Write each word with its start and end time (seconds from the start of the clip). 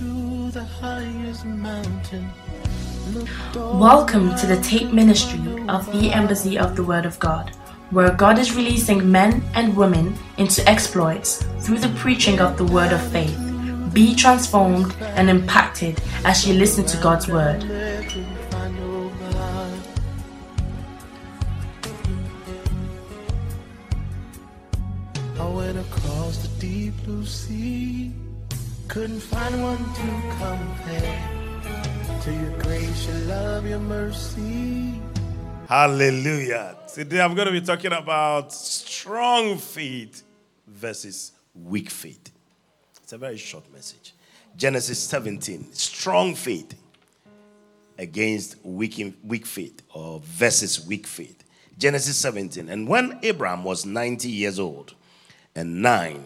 to 0.00 0.50
the 0.52 0.64
highest 0.64 1.44
mountain. 1.44 2.26
Welcome 3.54 4.34
to 4.36 4.46
the 4.46 4.58
Tape 4.62 4.92
Ministry 4.92 5.40
of 5.68 5.84
the 5.92 6.10
Embassy 6.10 6.58
of 6.58 6.74
the 6.74 6.82
Word 6.82 7.04
of 7.04 7.18
God, 7.18 7.50
where 7.90 8.10
God 8.10 8.38
is 8.38 8.56
releasing 8.56 9.12
men 9.12 9.42
and 9.52 9.76
women 9.76 10.14
into 10.38 10.66
exploits 10.66 11.44
through 11.58 11.80
the 11.80 11.94
preaching 11.98 12.40
of 12.40 12.56
the 12.56 12.64
Word 12.64 12.94
of 12.94 13.12
faith. 13.12 13.38
Be 13.92 14.14
transformed 14.14 14.94
and 15.02 15.28
impacted 15.28 16.00
as 16.24 16.48
you 16.48 16.54
listen 16.54 16.86
to 16.86 16.96
God's 17.02 17.28
Word. 17.28 17.62
Find 29.50 29.62
one 29.62 29.78
to 29.94 30.36
compare 30.38 32.20
to 32.22 32.32
your 32.32 32.58
grace, 32.58 33.06
your 33.06 33.18
love, 33.26 33.66
your 33.66 33.78
mercy. 33.78 35.00
Hallelujah. 35.68 36.76
Today 36.92 37.20
I'm 37.20 37.34
going 37.34 37.46
to 37.46 37.52
be 37.52 37.60
talking 37.60 37.92
about 37.92 38.52
strong 38.52 39.58
faith 39.58 40.24
versus 40.66 41.32
weak 41.54 41.90
faith. 41.90 42.30
It's 43.02 43.12
a 43.12 43.18
very 43.18 43.36
short 43.36 43.70
message. 43.72 44.14
Genesis 44.56 44.98
17, 45.00 45.72
strong 45.72 46.34
faith 46.34 46.74
against 47.98 48.56
weak, 48.64 49.16
weak 49.22 49.46
faith 49.46 49.82
or 49.94 50.20
versus 50.20 50.84
weak 50.86 51.06
faith. 51.06 51.44
Genesis 51.78 52.16
17. 52.16 52.68
And 52.68 52.88
when 52.88 53.18
Abraham 53.22 53.64
was 53.64 53.86
90 53.86 54.28
years 54.28 54.58
old 54.58 54.94
and 55.54 55.80
nine, 55.80 56.24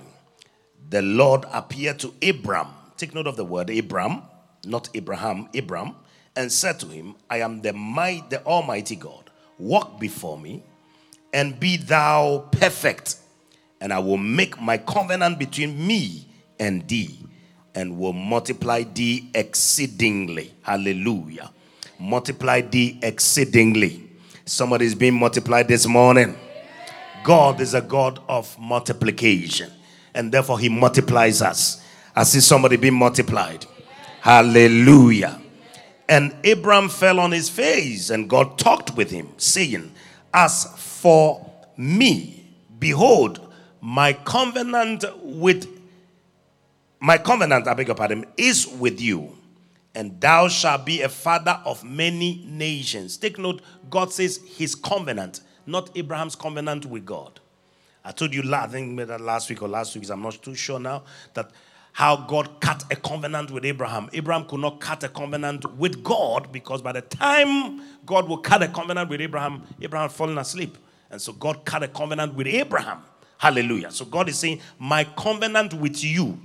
the 0.89 1.03
Lord 1.03 1.45
appeared 1.53 1.99
to 2.01 2.15
Abram. 2.23 2.69
Take 3.05 3.15
note 3.15 3.27
of 3.27 3.37
the 3.37 3.45
word 3.45 3.69
Abram, 3.69 4.23
not 4.65 4.89
Abraham, 4.95 5.51
Abram, 5.55 5.95
and 6.37 6.51
said 6.51 6.81
to 6.81 6.87
him, 6.87 7.17
I 7.29 7.41
am 7.41 7.61
the 7.61 7.75
might, 7.75 8.31
the 8.31 8.43
Almighty 8.47 8.97
God. 8.97 9.29
Walk 9.59 10.01
before 10.01 10.39
me 10.39 10.63
and 11.35 11.61
be 11.61 11.77
thou 11.77 12.49
perfect, 12.51 13.17
and 13.79 13.93
I 13.93 13.99
will 13.99 14.17
make 14.17 14.59
my 14.59 14.79
covenant 14.79 15.39
between 15.39 15.87
me 15.87 16.27
and 16.59 16.89
thee, 16.89 17.19
and 17.75 17.99
will 17.99 18.15
multiply 18.15 18.85
thee 18.85 19.29
exceedingly. 19.35 20.55
Hallelujah. 20.63 21.51
Multiply 22.01 22.63
thee 22.63 22.99
exceedingly. 23.03 24.03
Somebody's 24.47 24.95
being 24.95 25.13
multiplied 25.13 25.69
this 25.69 25.87
morning. 25.87 26.39
God 27.23 27.61
is 27.61 27.75
a 27.75 27.83
God 27.83 28.19
of 28.31 28.59
multiplication, 28.59 29.71
and 30.15 30.33
therefore 30.33 30.59
He 30.59 30.71
multiplies 30.71 31.43
us. 31.43 31.84
I 32.15 32.23
see 32.25 32.41
somebody 32.41 32.77
being 32.77 32.95
multiplied. 32.95 33.67
Hallelujah. 34.21 35.41
And 36.09 36.35
Abram 36.47 36.89
fell 36.89 37.19
on 37.19 37.33
his 37.33 37.49
face, 37.49 38.11
and 38.11 38.29
God 38.29 38.59
talked 38.59 38.97
with 38.97 39.11
him, 39.11 39.29
saying, 39.37 39.93
As 40.33 40.67
for 40.77 41.51
me, 41.77 42.47
behold, 42.79 43.53
my 43.81 44.13
covenant 44.13 45.05
with 45.23 45.69
my 47.05 47.19
covenant, 47.19 47.69
I 47.69 47.75
beg 47.75 47.89
your 47.89 47.97
pardon, 47.97 48.25
is 48.39 48.67
with 48.67 48.99
you, 48.99 49.37
and 49.95 50.19
thou 50.23 50.49
shalt 50.49 50.87
be 50.87 51.03
a 51.03 51.09
father 51.11 51.61
of 51.67 51.85
many 51.85 52.43
nations. 52.49 53.19
Take 53.19 53.39
note, 53.39 53.61
God 53.91 54.11
says 54.11 54.41
his 54.57 54.75
covenant, 54.75 55.41
not 55.67 55.95
Abraham's 55.99 56.35
covenant 56.35 56.87
with 56.87 57.05
God. 57.05 57.41
I 58.03 58.13
told 58.13 58.33
you, 58.33 58.43
I 58.55 58.67
think 58.69 58.99
last 59.21 59.51
week 59.51 59.61
or 59.61 59.69
last 59.69 59.95
week, 59.95 60.09
I'm 60.09 60.23
not 60.23 60.43
too 60.43 60.55
sure 60.55 60.81
now, 60.81 61.03
that 61.35 61.51
how 61.95 62.17
God 62.17 62.61
cut 62.61 62.83
a 62.91 62.97
covenant 62.97 63.53
with 63.53 63.65
Abraham. 63.65 64.11
Abraham 64.13 64.47
could 64.47 64.59
not 64.59 64.81
cut 64.81 65.05
a 65.05 65.09
covenant 65.09 65.65
with 65.77 66.03
God 66.03 66.51
because 66.51 66.83
by 66.83 66.91
the 66.91 67.03
time 67.03 67.83
God 68.05 68.29
will 68.29 68.39
cut 68.39 68.65
a 68.65 68.69
covenant 68.69 69.09
with 69.09 69.21
Abraham, 69.21 69.63
Abraham 69.81 70.09
had 70.09 70.17
fallen 70.17 70.37
asleep. 70.39 70.77
And 71.13 71.23
so 71.23 71.33
God 71.33 71.65
cut 71.65 71.85
a 71.85 71.89
covenant 71.89 72.35
with 72.35 72.49
Abraham. 72.49 72.99
Hallelujah. 73.39 73.93
So 73.93 74.05
God 74.05 74.29
is 74.29 74.37
saying, 74.37 74.61
My 74.77 75.05
covenant 75.05 75.73
with 75.73 76.03
you 76.03 76.41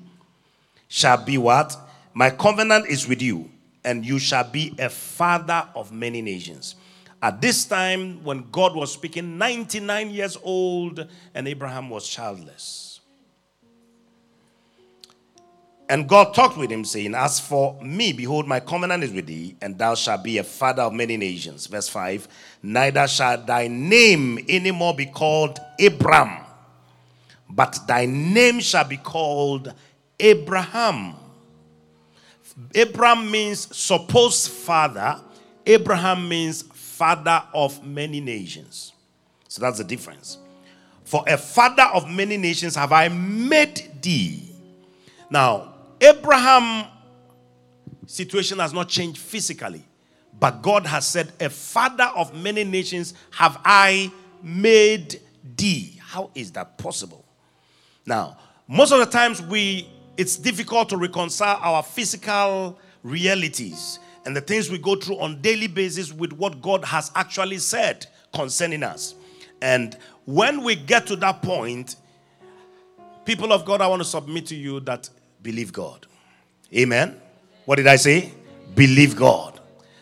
shall 0.88 1.18
be 1.26 1.40
what? 1.40 1.76
My 2.14 2.30
covenant 2.30 2.86
is 2.86 3.08
with 3.08 3.22
you, 3.22 3.50
and 3.84 4.06
you 4.06 4.20
shall 4.20 4.44
be 4.44 4.76
a 4.78 4.90
father 4.90 5.68
of 5.74 5.92
many 5.92 6.22
nations. 6.22 6.76
At 7.24 7.42
this 7.42 7.66
time, 7.66 8.24
when 8.24 8.46
God 8.52 8.76
was 8.76 8.94
speaking, 8.94 9.40
99 9.40 10.12
years 10.12 10.38
old, 10.44 11.08
and 11.34 11.48
Abraham 11.48 11.90
was 11.90 12.08
childless. 12.08 12.89
And 15.90 16.08
God 16.08 16.36
talked 16.36 16.56
with 16.56 16.72
him, 16.72 16.86
saying, 16.86 17.16
As 17.16 17.40
for 17.40 17.76
me, 17.82 18.14
behold, 18.14 18.48
my 18.48 18.60
covenant 18.60 19.04
is 19.04 19.12
with 19.12 19.26
thee, 19.26 19.56
and 19.60 19.76
thou 19.76 19.96
shalt 19.96 20.24
be 20.24 20.38
a 20.38 20.44
father 20.44 20.84
of 20.84 20.94
many 20.94 21.18
nations. 21.18 21.66
Verse 21.66 21.90
5 21.90 22.28
Neither 22.62 23.08
shall 23.08 23.44
thy 23.44 23.68
name 23.68 24.38
any 24.48 24.70
more 24.70 24.94
be 24.94 25.08
called 25.08 25.58
Abram, 25.84 26.46
but 27.50 27.80
thy 27.88 28.06
name 28.06 28.60
shall 28.60 28.84
be 28.84 28.98
called 28.98 29.74
Abraham. 30.20 31.16
Abram 32.76 33.32
means 33.32 33.76
supposed 33.76 34.52
father, 34.52 35.20
Abraham 35.66 36.30
means 36.30 36.62
father 36.62 37.42
of 37.52 37.84
many 37.84 38.20
nations. 38.22 38.94
So 39.48 39.62
that's 39.62 39.80
the 39.80 39.84
difference. 39.84 40.38
For 41.04 41.24
a 41.28 41.38
father 41.38 41.90
of 41.96 42.08
many 42.08 42.38
nations 42.38 42.76
have 42.76 42.92
I 42.92 43.08
made 43.08 44.02
thee. 44.04 44.54
Now, 45.32 45.69
Abraham 46.02 46.88
situation 48.06 48.60
has 48.60 48.74
not 48.74 48.90
changed 48.90 49.20
physically, 49.20 49.86
but 50.40 50.62
God 50.62 50.86
has 50.86 51.06
said, 51.06 51.32
"A 51.40 51.50
father 51.50 52.12
of 52.16 52.34
many 52.34 52.64
nations 52.64 53.14
have 53.32 53.60
I 53.66 54.12
made 54.42 55.22
thee." 55.56 56.00
How 56.02 56.32
is 56.34 56.52
that 56.54 56.78
possible? 56.78 57.26
Now, 58.06 58.38
most 58.68 58.92
of 58.92 59.00
the 59.00 59.06
times 59.06 59.42
we 59.42 59.90
it's 60.18 60.36
difficult 60.36 60.90
to 60.90 60.98
reconcile 60.98 61.58
our 61.62 61.82
physical 61.82 62.78
realities 63.04 64.00
and 64.26 64.36
the 64.36 64.42
things 64.42 64.70
we 64.70 64.78
go 64.78 64.96
through 64.96 65.18
on 65.20 65.42
daily 65.42 65.68
basis 65.68 66.12
with 66.12 66.34
what 66.34 66.62
God 66.62 66.84
has 66.84 67.10
actually 67.16 67.58
said 67.60 68.06
concerning 68.34 68.84
us. 68.84 69.16
And 69.62 69.98
when 70.26 70.64
we 70.64 70.76
get 70.76 71.08
to 71.08 71.16
that 71.18 71.42
point, 71.42 71.96
people 73.24 73.54
of 73.54 73.64
God, 73.64 73.82
I 73.82 73.88
want 73.88 74.02
to 74.02 74.08
submit 74.08 74.46
to 74.48 74.56
you 74.56 74.82
that 74.82 75.10
believe 75.42 75.74
God. 75.74 76.06
Amen. 76.76 77.20
What 77.66 77.76
did 77.76 77.88
I 77.88 77.96
say? 77.96 78.32
Believe 78.76 79.16
God. 79.16 79.60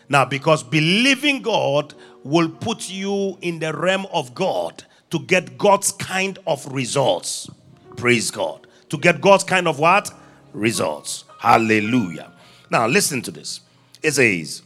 Now, 0.08 0.24
because 0.24 0.62
believing 0.62 1.42
God 1.42 1.94
will 2.24 2.48
put 2.48 2.90
you 2.90 3.38
in 3.42 3.58
the 3.58 3.72
realm 3.72 4.06
of 4.12 4.34
God 4.34 4.84
to 5.10 5.18
get 5.20 5.58
God's 5.58 5.92
kind 5.92 6.38
of 6.46 6.66
results. 6.72 7.50
Praise 7.96 8.30
God. 8.30 8.66
To 8.90 8.98
get 8.98 9.20
God's 9.20 9.44
kind 9.44 9.68
of 9.68 9.78
what? 9.78 10.10
Results. 10.52 11.24
Hallelujah. 11.38 12.32
Now, 12.70 12.86
listen 12.86 13.22
to 13.22 13.30
this. 13.30 13.60
It 14.02 14.12
says, 14.12 14.62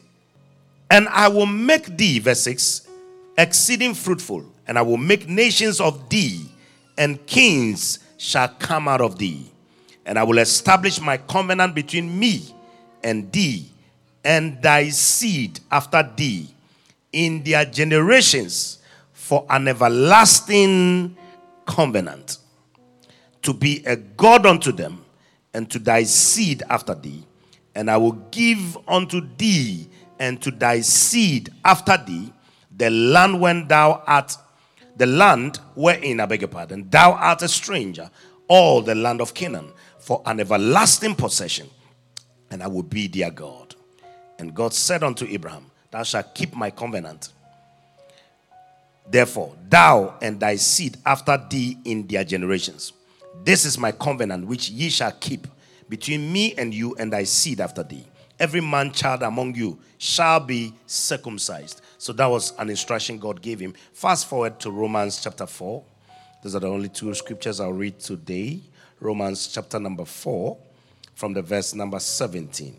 And 0.90 1.08
I 1.08 1.28
will 1.28 1.46
make 1.46 1.96
thee, 1.96 2.18
verse 2.18 2.40
6, 2.42 2.88
exceeding 3.38 3.94
fruitful, 3.94 4.44
and 4.66 4.78
I 4.78 4.82
will 4.82 4.96
make 4.96 5.28
nations 5.28 5.80
of 5.80 6.08
thee, 6.08 6.46
and 6.98 7.24
kings 7.26 7.98
shall 8.18 8.48
come 8.48 8.88
out 8.88 9.00
of 9.00 9.18
thee. 9.18 9.51
And 10.04 10.18
I 10.18 10.24
will 10.24 10.38
establish 10.38 11.00
my 11.00 11.16
covenant 11.16 11.74
between 11.74 12.18
me 12.18 12.54
and 13.02 13.30
thee, 13.32 13.68
and 14.24 14.60
thy 14.62 14.88
seed 14.90 15.60
after 15.70 16.08
thee, 16.16 16.48
in 17.12 17.42
their 17.42 17.64
generations, 17.64 18.78
for 19.12 19.44
an 19.50 19.68
everlasting 19.68 21.16
covenant 21.66 22.38
to 23.42 23.52
be 23.52 23.82
a 23.86 23.96
God 23.96 24.46
unto 24.46 24.72
them 24.72 25.04
and 25.54 25.70
to 25.70 25.78
thy 25.78 26.04
seed 26.04 26.62
after 26.68 26.94
thee. 26.94 27.24
And 27.74 27.90
I 27.90 27.96
will 27.96 28.12
give 28.30 28.78
unto 28.86 29.20
thee 29.36 29.88
and 30.18 30.40
to 30.42 30.50
thy 30.50 30.80
seed 30.80 31.50
after 31.64 31.96
thee 31.96 32.32
the 32.76 32.90
land 32.90 33.40
when 33.40 33.68
thou 33.68 34.02
art, 34.06 34.36
the 34.96 35.06
land 35.06 35.58
wherein, 35.74 36.20
I 36.20 36.26
beg 36.26 36.42
your 36.42 36.48
pardon, 36.48 36.88
thou 36.88 37.12
art 37.12 37.42
a 37.42 37.48
stranger, 37.48 38.10
all 38.48 38.82
the 38.82 38.94
land 38.94 39.20
of 39.20 39.34
Canaan, 39.34 39.72
for 40.02 40.20
an 40.26 40.40
everlasting 40.40 41.14
possession. 41.14 41.70
And 42.50 42.60
I 42.62 42.66
will 42.66 42.82
be 42.82 43.06
their 43.06 43.30
God. 43.30 43.74
And 44.38 44.52
God 44.52 44.74
said 44.74 45.04
unto 45.04 45.24
Abraham, 45.26 45.70
Thou 45.92 46.02
shalt 46.02 46.34
keep 46.34 46.54
my 46.54 46.70
covenant. 46.70 47.28
Therefore, 49.08 49.54
thou 49.68 50.16
and 50.20 50.40
thy 50.40 50.56
seed 50.56 50.96
after 51.06 51.40
thee 51.48 51.78
in 51.84 52.06
their 52.08 52.24
generations. 52.24 52.92
This 53.44 53.64
is 53.64 53.78
my 53.78 53.92
covenant 53.92 54.46
which 54.46 54.70
ye 54.70 54.90
shall 54.90 55.12
keep 55.12 55.46
between 55.88 56.32
me 56.32 56.54
and 56.58 56.74
you 56.74 56.96
and 56.96 57.12
thy 57.12 57.24
seed 57.24 57.60
after 57.60 57.84
thee. 57.84 58.04
Every 58.40 58.60
man 58.60 58.90
child 58.92 59.22
among 59.22 59.54
you 59.54 59.78
shall 59.98 60.40
be 60.40 60.74
circumcised. 60.86 61.80
So 61.98 62.12
that 62.14 62.26
was 62.26 62.52
an 62.58 62.70
instruction 62.70 63.18
God 63.18 63.40
gave 63.40 63.60
him. 63.60 63.74
Fast 63.92 64.28
forward 64.28 64.58
to 64.60 64.70
Romans 64.72 65.22
chapter 65.22 65.46
4. 65.46 65.84
Those 66.42 66.56
are 66.56 66.60
the 66.60 66.68
only 66.68 66.88
two 66.88 67.14
scriptures 67.14 67.60
I'll 67.60 67.72
read 67.72 68.00
today. 68.00 68.62
Romans 69.02 69.48
chapter 69.48 69.80
number 69.80 70.04
4, 70.04 70.56
from 71.14 71.32
the 71.32 71.42
verse 71.42 71.74
number 71.74 71.98
17. 71.98 72.76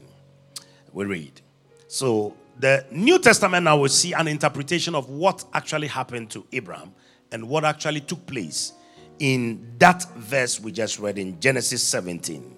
We 0.93 1.05
read. 1.05 1.41
So, 1.87 2.35
the 2.57 2.85
New 2.91 3.19
Testament 3.19 3.65
now 3.65 3.77
will 3.77 3.89
see 3.89 4.13
an 4.13 4.27
interpretation 4.27 4.95
of 4.95 5.09
what 5.09 5.43
actually 5.53 5.87
happened 5.87 6.29
to 6.31 6.45
Abraham 6.53 6.93
and 7.31 7.49
what 7.49 7.65
actually 7.65 7.99
took 7.99 8.25
place 8.25 8.73
in 9.19 9.75
that 9.79 10.03
verse 10.15 10.59
we 10.59 10.71
just 10.71 10.97
read 10.99 11.17
in 11.17 11.39
Genesis 11.41 11.83
17, 11.83 12.55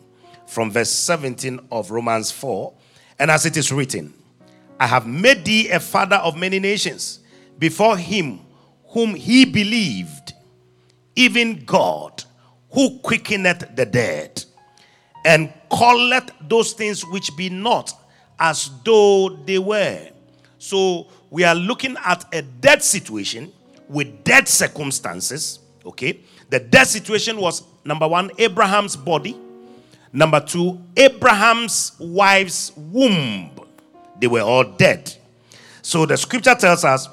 from 0.47 0.69
verse 0.69 0.91
17 0.91 1.59
of 1.71 1.89
Romans 1.89 2.31
4. 2.31 2.71
And 3.17 3.31
as 3.31 3.45
it 3.45 3.57
is 3.57 3.71
written, 3.71 4.13
I 4.79 4.85
have 4.85 5.07
made 5.07 5.43
thee 5.43 5.69
a 5.69 5.79
father 5.79 6.17
of 6.17 6.37
many 6.37 6.59
nations 6.59 7.21
before 7.57 7.97
him 7.97 8.41
whom 8.89 9.15
he 9.15 9.45
believed, 9.45 10.33
even 11.15 11.63
God, 11.65 12.24
who 12.75 12.99
quickeneth 12.99 13.75
the 13.75 13.85
dead, 13.85 14.43
and 15.23 15.51
calleth 15.71 16.29
those 16.47 16.73
things 16.73 17.03
which 17.07 17.35
be 17.35 17.49
not 17.49 17.91
as 18.37 18.69
though 18.83 19.29
they 19.29 19.57
were. 19.57 20.09
So 20.59 21.07
we 21.31 21.43
are 21.43 21.55
looking 21.55 21.95
at 22.05 22.25
a 22.33 22.41
dead 22.41 22.83
situation 22.83 23.51
with 23.89 24.23
dead 24.23 24.47
circumstances. 24.47 25.59
Okay. 25.85 26.19
The 26.49 26.59
dead 26.59 26.85
situation 26.85 27.37
was 27.37 27.63
number 27.83 28.07
one, 28.07 28.29
Abraham's 28.37 28.95
body. 28.95 29.35
Number 30.13 30.39
two, 30.39 30.79
Abraham's 30.95 31.93
wife's 31.99 32.71
womb. 32.75 33.51
They 34.19 34.27
were 34.27 34.41
all 34.41 34.63
dead. 34.63 35.13
So 35.81 36.05
the 36.05 36.17
scripture 36.17 36.55
tells 36.55 36.83
us, 36.83 37.09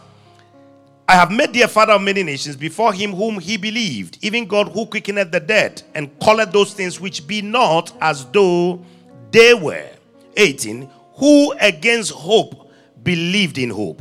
I 1.12 1.16
have 1.16 1.30
made 1.30 1.52
thee 1.52 1.60
a 1.60 1.68
father 1.68 1.92
of 1.92 2.00
many 2.00 2.22
nations 2.22 2.56
before 2.56 2.94
him 2.94 3.12
whom 3.12 3.38
he 3.38 3.58
believed, 3.58 4.16
even 4.22 4.46
God 4.46 4.68
who 4.68 4.86
quickeneth 4.86 5.30
the 5.30 5.40
dead, 5.40 5.82
and 5.94 6.18
calleth 6.18 6.52
those 6.52 6.72
things 6.72 6.98
which 6.98 7.26
be 7.26 7.42
not 7.42 7.94
as 8.00 8.24
though 8.30 8.82
they 9.30 9.52
were. 9.52 9.90
18. 10.38 10.88
Who 11.16 11.52
against 11.60 12.12
hope 12.12 12.72
believed 13.02 13.58
in 13.58 13.68
hope, 13.68 14.00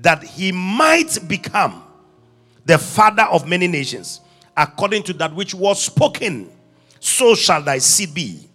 that 0.00 0.22
he 0.22 0.50
might 0.50 1.18
become 1.28 1.84
the 2.64 2.78
father 2.78 3.24
of 3.24 3.46
many 3.46 3.68
nations, 3.68 4.22
according 4.56 5.02
to 5.02 5.12
that 5.12 5.34
which 5.34 5.54
was 5.54 5.82
spoken, 5.82 6.50
so 7.00 7.34
shall 7.34 7.60
thy 7.60 7.76
seed 7.76 8.14
be. 8.14 8.48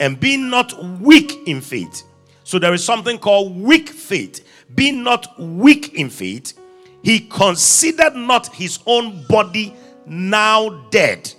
And 0.00 0.18
be 0.18 0.36
not 0.36 0.74
weak 1.00 1.46
in 1.46 1.60
faith. 1.60 2.02
So 2.42 2.58
there 2.58 2.74
is 2.74 2.84
something 2.84 3.16
called 3.16 3.56
weak 3.56 3.90
faith. 3.90 4.44
Be 4.74 4.90
not 4.90 5.38
weak 5.38 5.94
in 5.94 6.10
faith. 6.10 6.58
He 7.04 7.20
considered 7.20 8.16
not 8.16 8.48
his 8.54 8.78
own 8.86 9.26
body 9.28 9.76
now 10.06 10.70
dead. 10.90 11.32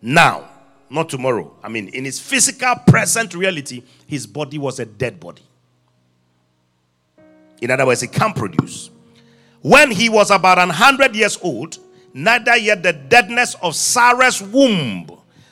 Now, 0.00 0.48
not 0.88 1.10
tomorrow. 1.10 1.54
I 1.62 1.68
mean, 1.68 1.88
in 1.88 2.06
his 2.06 2.18
physical 2.18 2.74
present 2.86 3.34
reality, 3.34 3.82
his 4.06 4.26
body 4.26 4.56
was 4.56 4.80
a 4.80 4.86
dead 4.86 5.20
body. 5.20 5.42
In 7.60 7.70
other 7.70 7.84
words, 7.84 8.00
he 8.00 8.08
can't 8.08 8.34
produce. 8.34 8.90
When 9.60 9.90
he 9.90 10.08
was 10.08 10.30
about 10.30 10.58
an 10.58 10.70
hundred 10.70 11.14
years 11.14 11.38
old, 11.42 11.78
neither 12.14 12.56
yet 12.56 12.82
the 12.82 12.94
deadness 12.94 13.56
of 13.62 13.76
Sarah's 13.76 14.40
womb. 14.40 15.06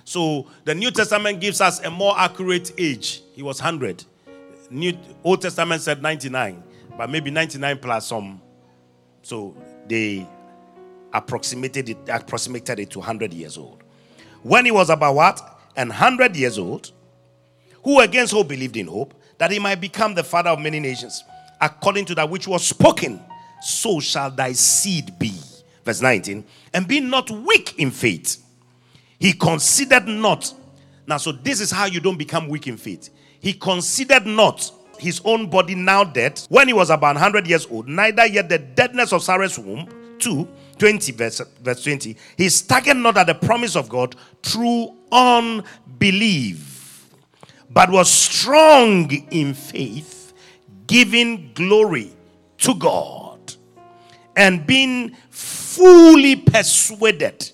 So 0.04 0.46
the 0.64 0.74
New 0.74 0.90
Testament 0.90 1.40
gives 1.40 1.60
us 1.60 1.78
a 1.84 1.90
more 1.90 2.18
accurate 2.18 2.72
age. 2.78 3.22
He 3.34 3.42
was 3.42 3.60
100. 3.60 4.02
New 4.70 4.96
Old 5.22 5.42
Testament 5.42 5.82
said 5.82 6.00
99, 6.00 6.62
but 6.96 7.10
maybe 7.10 7.30
99 7.30 7.78
plus 7.78 8.06
some. 8.06 8.40
So 9.22 9.56
they 9.86 10.26
approximated 11.12 11.88
it, 11.88 11.98
approximated 12.08 12.80
it 12.80 12.90
to 12.90 12.98
100 12.98 13.32
years 13.32 13.58
old. 13.58 13.82
When 14.42 14.64
he 14.64 14.70
was 14.70 14.90
about 14.90 15.14
what? 15.14 15.40
An 15.76 15.88
100 15.88 16.36
years 16.36 16.58
old, 16.58 16.92
who 17.84 18.00
against 18.00 18.32
hope 18.32 18.48
believed 18.48 18.76
in 18.76 18.86
hope, 18.86 19.14
that 19.38 19.50
he 19.50 19.58
might 19.58 19.80
become 19.80 20.14
the 20.14 20.24
father 20.24 20.50
of 20.50 20.58
many 20.60 20.80
nations, 20.80 21.24
according 21.60 22.04
to 22.06 22.14
that 22.14 22.28
which 22.28 22.46
was 22.46 22.66
spoken 22.66 23.20
so 23.60 24.00
shall 24.00 24.30
thy 24.30 24.52
seed 24.52 25.18
be. 25.18 25.32
Verse 25.84 26.02
19. 26.02 26.44
And 26.74 26.88
be 26.88 27.00
not 27.00 27.30
weak 27.30 27.78
in 27.78 27.90
faith. 27.90 28.42
He 29.18 29.32
considered 29.32 30.06
not. 30.06 30.52
Now, 31.06 31.18
so 31.18 31.32
this 31.32 31.60
is 31.60 31.70
how 31.70 31.86
you 31.86 32.00
don't 32.00 32.16
become 32.16 32.48
weak 32.48 32.66
in 32.66 32.76
faith. 32.76 33.10
He 33.40 33.52
considered 33.52 34.26
not 34.26 34.70
his 35.00 35.20
own 35.24 35.48
body 35.48 35.74
now 35.74 36.04
dead 36.04 36.40
when 36.48 36.68
he 36.68 36.74
was 36.74 36.90
about 36.90 37.14
100 37.14 37.46
years 37.46 37.66
old, 37.70 37.88
neither 37.88 38.26
yet 38.26 38.48
the 38.48 38.58
deadness 38.58 39.12
of 39.12 39.22
Sarah's 39.22 39.58
womb. 39.58 39.88
2 40.18 40.46
20, 40.78 41.12
verse, 41.12 41.42
verse 41.62 41.84
20. 41.84 42.16
He 42.38 42.48
staggered 42.48 42.96
not 42.96 43.16
at 43.18 43.26
the 43.26 43.34
promise 43.34 43.76
of 43.76 43.88
God 43.88 44.16
through 44.42 44.94
unbelief, 45.12 47.10
but 47.70 47.90
was 47.90 48.10
strong 48.10 49.10
in 49.30 49.52
faith, 49.52 50.32
giving 50.86 51.52
glory 51.52 52.10
to 52.58 52.74
God 52.74 53.54
and 54.36 54.66
being 54.66 55.14
fully 55.28 56.36
persuaded 56.36 57.50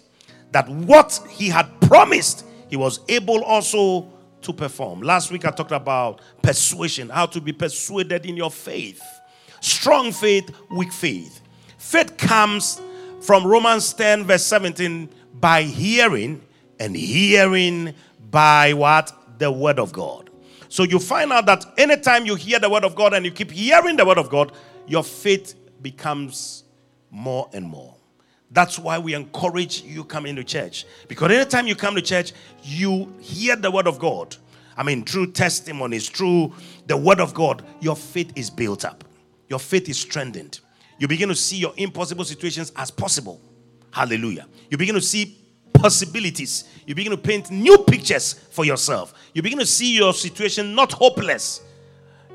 that 0.53 0.69
what 0.69 1.21
he 1.29 1.49
had 1.49 1.69
promised, 1.81 2.47
he 2.69 2.77
was 2.77 3.01
able 3.09 3.43
also 3.43 4.09
to 4.47 4.53
perform. 4.53 5.01
Last 5.01 5.33
week 5.33 5.45
I 5.45 5.51
talked 5.51 5.73
about 5.73 6.21
persuasion, 6.41 7.09
how 7.09 7.27
to 7.27 7.41
be 7.41 7.53
persuaded 7.53 8.25
in 8.27 8.37
your 8.37 8.51
faith. 8.51 9.03
Strong 9.61 10.13
faith, 10.13 10.51
weak 10.71 10.93
faith. 10.93 11.41
Faith 11.79 12.17
comes 12.17 12.81
from 13.21 13.45
Romans 13.45 13.93
10, 13.93 14.25
verse 14.25 14.47
17, 14.47 15.09
by 15.35 15.63
hearing, 15.63 16.41
and 16.79 16.95
hearing 16.95 17.93
by 18.31 18.73
what? 18.73 19.13
The 19.39 19.51
word 19.51 19.81
of 19.81 19.93
God. 19.93 20.31
So 20.69 20.85
you 20.85 21.01
find 21.01 21.33
out 21.33 21.47
that 21.47 21.65
anytime 21.77 22.25
you 22.25 22.37
hear 22.37 22.61
the 22.61 22.71
word 22.71 22.85
of 22.85 22.95
God 22.95 23.15
and 23.15 23.25
you 23.25 23.33
keep 23.33 23.51
hearing 23.51 23.97
the 23.97 24.07
word 24.07 24.19
of 24.19 24.31
God, 24.31 24.53
your 24.87 25.03
faith 25.03 25.55
becomes 25.83 26.63
more 27.11 27.51
and 27.53 27.67
more. 27.67 27.97
That's 28.51 28.79
why 28.79 28.99
we 28.99 29.15
encourage 29.15 29.83
you 29.83 30.05
coming 30.05 30.37
to 30.37 30.45
church. 30.45 30.87
Because 31.09 31.33
anytime 31.33 31.67
you 31.67 31.75
come 31.75 31.95
to 31.95 32.03
church, 32.03 32.33
you 32.63 33.13
hear 33.21 33.57
the 33.57 33.71
word 33.71 33.87
of 33.87 33.99
God. 33.99 34.37
I 34.77 34.83
mean, 34.83 35.05
through 35.05 35.33
testimonies, 35.33 36.09
through 36.09 36.53
the 36.87 36.97
word 36.97 37.21
of 37.21 37.35
God, 37.35 37.65
your 37.81 37.97
faith 37.97 38.33
is 38.37 38.51
built 38.51 38.85
up. 38.85 39.05
Your 39.49 39.59
faith 39.59 39.89
is 39.89 39.99
strengthened. 39.99 40.61
You 40.99 41.09
begin 41.09 41.29
to 41.29 41.35
see 41.35 41.57
your 41.57 41.73
impossible 41.77 42.25
situations 42.25 42.73
as 42.77 42.91
possible. 42.91 43.41
Hallelujah. 43.91 44.47
You 44.71 44.77
begin 44.77 44.95
to 44.95 45.01
see 45.01 45.39
possibilities. 45.73 46.65
You 46.87 46.95
begin 46.95 47.11
to 47.13 47.19
paint 47.19 47.51
new 47.51 47.79
pictures 47.79 48.35
for 48.35 48.65
yourself. 48.65 49.15
You 49.35 49.43
begin 49.43 49.59
to 49.59 49.67
see 49.67 49.97
your 49.97 50.13
situation 50.15 50.75
not 50.75 50.93
hopeless. 50.93 51.63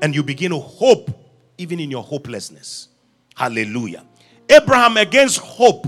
And 0.00 0.14
you 0.14 0.22
begin 0.22 0.50
to 0.50 0.58
hope 0.58 1.10
even 1.58 1.78
in 1.78 1.90
your 1.90 2.02
hopelessness. 2.02 2.88
Hallelujah. 3.36 4.04
Abraham, 4.48 4.96
against 4.96 5.38
hope, 5.38 5.86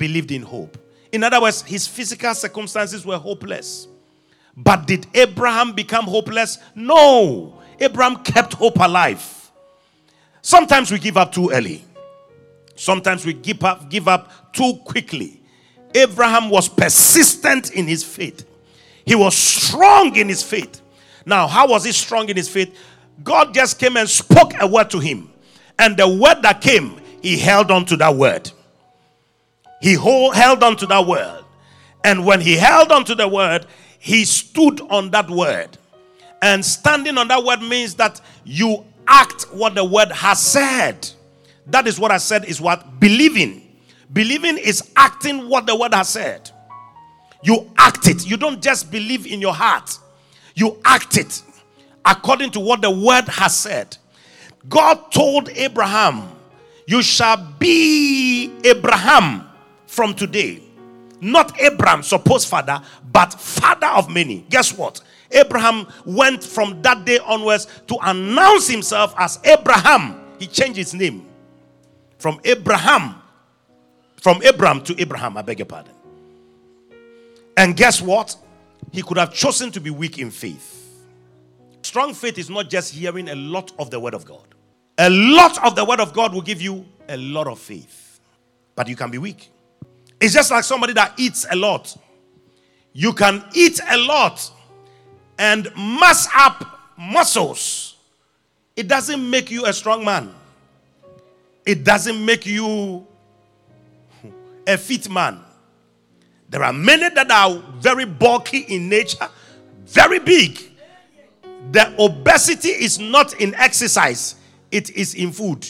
believed 0.00 0.32
in 0.32 0.42
hope. 0.42 0.76
In 1.12 1.22
other 1.22 1.40
words, 1.40 1.62
his 1.62 1.86
physical 1.86 2.34
circumstances 2.34 3.06
were 3.06 3.18
hopeless. 3.18 3.86
But 4.56 4.86
did 4.86 5.06
Abraham 5.14 5.72
become 5.72 6.06
hopeless? 6.06 6.58
No. 6.74 7.60
Abraham 7.78 8.24
kept 8.24 8.54
hope 8.54 8.80
alive. 8.80 9.52
Sometimes 10.42 10.90
we 10.90 10.98
give 10.98 11.16
up 11.16 11.30
too 11.30 11.50
early. 11.50 11.84
Sometimes 12.74 13.24
we 13.24 13.34
give 13.34 13.62
up, 13.62 13.90
give 13.90 14.08
up 14.08 14.52
too 14.52 14.74
quickly. 14.84 15.40
Abraham 15.94 16.50
was 16.50 16.68
persistent 16.68 17.72
in 17.72 17.86
his 17.86 18.02
faith. 18.02 18.46
He 19.04 19.14
was 19.14 19.36
strong 19.36 20.16
in 20.16 20.28
his 20.28 20.42
faith. 20.42 20.80
Now, 21.26 21.46
how 21.46 21.68
was 21.68 21.84
he 21.84 21.92
strong 21.92 22.28
in 22.28 22.36
his 22.36 22.48
faith? 22.48 22.74
God 23.22 23.52
just 23.52 23.78
came 23.78 23.96
and 23.96 24.08
spoke 24.08 24.52
a 24.60 24.66
word 24.66 24.88
to 24.90 24.98
him. 24.98 25.30
And 25.78 25.96
the 25.96 26.08
word 26.08 26.42
that 26.42 26.60
came 26.60 27.00
he 27.22 27.36
held 27.36 27.70
on 27.70 27.84
to 27.86 27.96
that 27.98 28.14
word. 28.14 28.50
He 29.80 29.94
held 29.94 30.62
on 30.62 30.76
to 30.76 30.86
that 30.86 31.06
word. 31.06 31.44
And 32.04 32.24
when 32.24 32.40
he 32.40 32.54
held 32.54 32.92
on 32.92 33.04
to 33.06 33.14
the 33.14 33.28
word, 33.28 33.66
he 33.98 34.24
stood 34.24 34.80
on 34.82 35.10
that 35.10 35.28
word. 35.28 35.76
And 36.42 36.64
standing 36.64 37.18
on 37.18 37.28
that 37.28 37.44
word 37.44 37.60
means 37.60 37.94
that 37.96 38.20
you 38.44 38.84
act 39.06 39.42
what 39.52 39.74
the 39.74 39.84
word 39.84 40.10
has 40.12 40.40
said. 40.40 41.08
That 41.66 41.86
is 41.86 41.98
what 41.98 42.10
I 42.10 42.18
said 42.18 42.44
is 42.44 42.60
what 42.60 43.00
believing. 43.00 43.66
Believing 44.12 44.56
is 44.56 44.90
acting 44.96 45.48
what 45.48 45.66
the 45.66 45.76
word 45.76 45.94
has 45.94 46.08
said. 46.08 46.50
You 47.42 47.70
act 47.76 48.06
it. 48.06 48.26
You 48.28 48.36
don't 48.36 48.62
just 48.62 48.90
believe 48.90 49.26
in 49.26 49.40
your 49.40 49.54
heart, 49.54 49.98
you 50.54 50.78
act 50.84 51.16
it 51.16 51.42
according 52.04 52.50
to 52.52 52.60
what 52.60 52.80
the 52.80 52.90
word 52.90 53.28
has 53.28 53.56
said. 53.56 53.96
God 54.68 55.10
told 55.10 55.48
Abraham 55.50 56.28
you 56.86 57.02
shall 57.02 57.36
be 57.58 58.52
Abraham 58.64 59.49
from 60.00 60.14
today. 60.14 60.62
Not 61.20 61.60
Abraham, 61.60 62.02
supposed 62.02 62.48
father, 62.48 62.80
but 63.12 63.34
father 63.34 63.88
of 63.88 64.08
many. 64.08 64.46
Guess 64.48 64.78
what? 64.78 65.02
Abraham 65.30 65.86
went 66.06 66.42
from 66.42 66.80
that 66.80 67.04
day 67.04 67.18
onwards 67.18 67.66
to 67.88 67.98
announce 68.00 68.66
himself 68.66 69.14
as 69.18 69.38
Abraham. 69.44 70.18
He 70.38 70.46
changed 70.46 70.78
his 70.78 70.94
name 70.94 71.26
from 72.16 72.40
Abraham, 72.44 73.16
from 74.16 74.42
Abraham 74.42 74.80
to 74.84 74.98
Abraham. 74.98 75.36
I 75.36 75.42
beg 75.42 75.58
your 75.58 75.66
pardon. 75.66 75.92
And 77.58 77.76
guess 77.76 78.00
what? 78.00 78.34
he 78.92 79.02
could 79.02 79.18
have 79.18 79.34
chosen 79.34 79.70
to 79.72 79.80
be 79.80 79.90
weak 79.90 80.18
in 80.18 80.30
faith. 80.30 80.98
Strong 81.82 82.14
faith 82.14 82.38
is 82.38 82.48
not 82.48 82.70
just 82.70 82.94
hearing 82.94 83.28
a 83.28 83.34
lot 83.34 83.70
of 83.78 83.90
the 83.90 84.00
word 84.00 84.14
of 84.14 84.24
God. 84.24 84.46
A 84.96 85.10
lot 85.10 85.62
of 85.62 85.76
the 85.76 85.84
word 85.84 86.00
of 86.00 86.14
God 86.14 86.32
will 86.32 86.40
give 86.40 86.62
you 86.62 86.86
a 87.06 87.18
lot 87.18 87.46
of 87.46 87.58
faith, 87.58 88.18
but 88.74 88.88
you 88.88 88.96
can 88.96 89.10
be 89.10 89.18
weak. 89.18 89.50
It's 90.20 90.34
just 90.34 90.50
like 90.50 90.64
somebody 90.64 90.92
that 90.92 91.18
eats 91.18 91.46
a 91.50 91.56
lot. 91.56 91.96
You 92.92 93.12
can 93.12 93.42
eat 93.54 93.80
a 93.88 93.96
lot 93.96 94.50
and 95.38 95.68
mass 95.76 96.28
up 96.36 96.80
muscles. 96.98 97.96
It 98.76 98.86
doesn't 98.86 99.28
make 99.28 99.50
you 99.50 99.66
a 99.66 99.72
strong 99.72 100.04
man, 100.04 100.34
it 101.64 101.84
doesn't 101.84 102.24
make 102.24 102.46
you 102.46 103.06
a 104.66 104.76
fit 104.76 105.08
man. 105.10 105.40
There 106.48 106.64
are 106.64 106.72
many 106.72 107.08
that 107.10 107.30
are 107.30 107.54
very 107.78 108.04
bulky 108.04 108.58
in 108.68 108.88
nature, 108.88 109.28
very 109.86 110.18
big. 110.18 110.60
The 111.72 111.94
obesity 112.02 112.70
is 112.70 112.98
not 112.98 113.40
in 113.40 113.54
exercise, 113.54 114.34
it 114.70 114.90
is 114.90 115.14
in 115.14 115.32
food. 115.32 115.66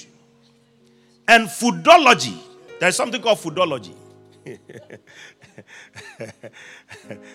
And 1.28 1.46
foodology, 1.48 2.38
there's 2.80 2.96
something 2.96 3.20
called 3.20 3.38
foodology. 3.38 3.94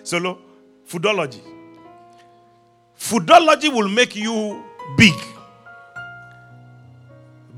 Solo, 0.02 0.38
foodology. 0.88 1.40
Foodology 2.98 3.72
will 3.72 3.88
make 3.88 4.16
you 4.16 4.64
big, 4.96 5.14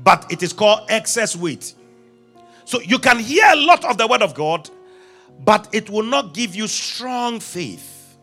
but 0.03 0.31
it 0.31 0.43
is 0.43 0.53
called 0.53 0.81
excess 0.89 1.35
weight. 1.35 1.73
So 2.65 2.81
you 2.81 2.99
can 2.99 3.19
hear 3.19 3.45
a 3.51 3.55
lot 3.55 3.83
of 3.85 3.97
the 3.97 4.05
word 4.05 4.21
of 4.21 4.35
God, 4.35 4.69
but 5.43 5.67
it 5.71 5.89
will 5.89 6.03
not 6.03 6.33
give 6.33 6.55
you 6.55 6.67
strong 6.67 7.39
faith. 7.39 8.17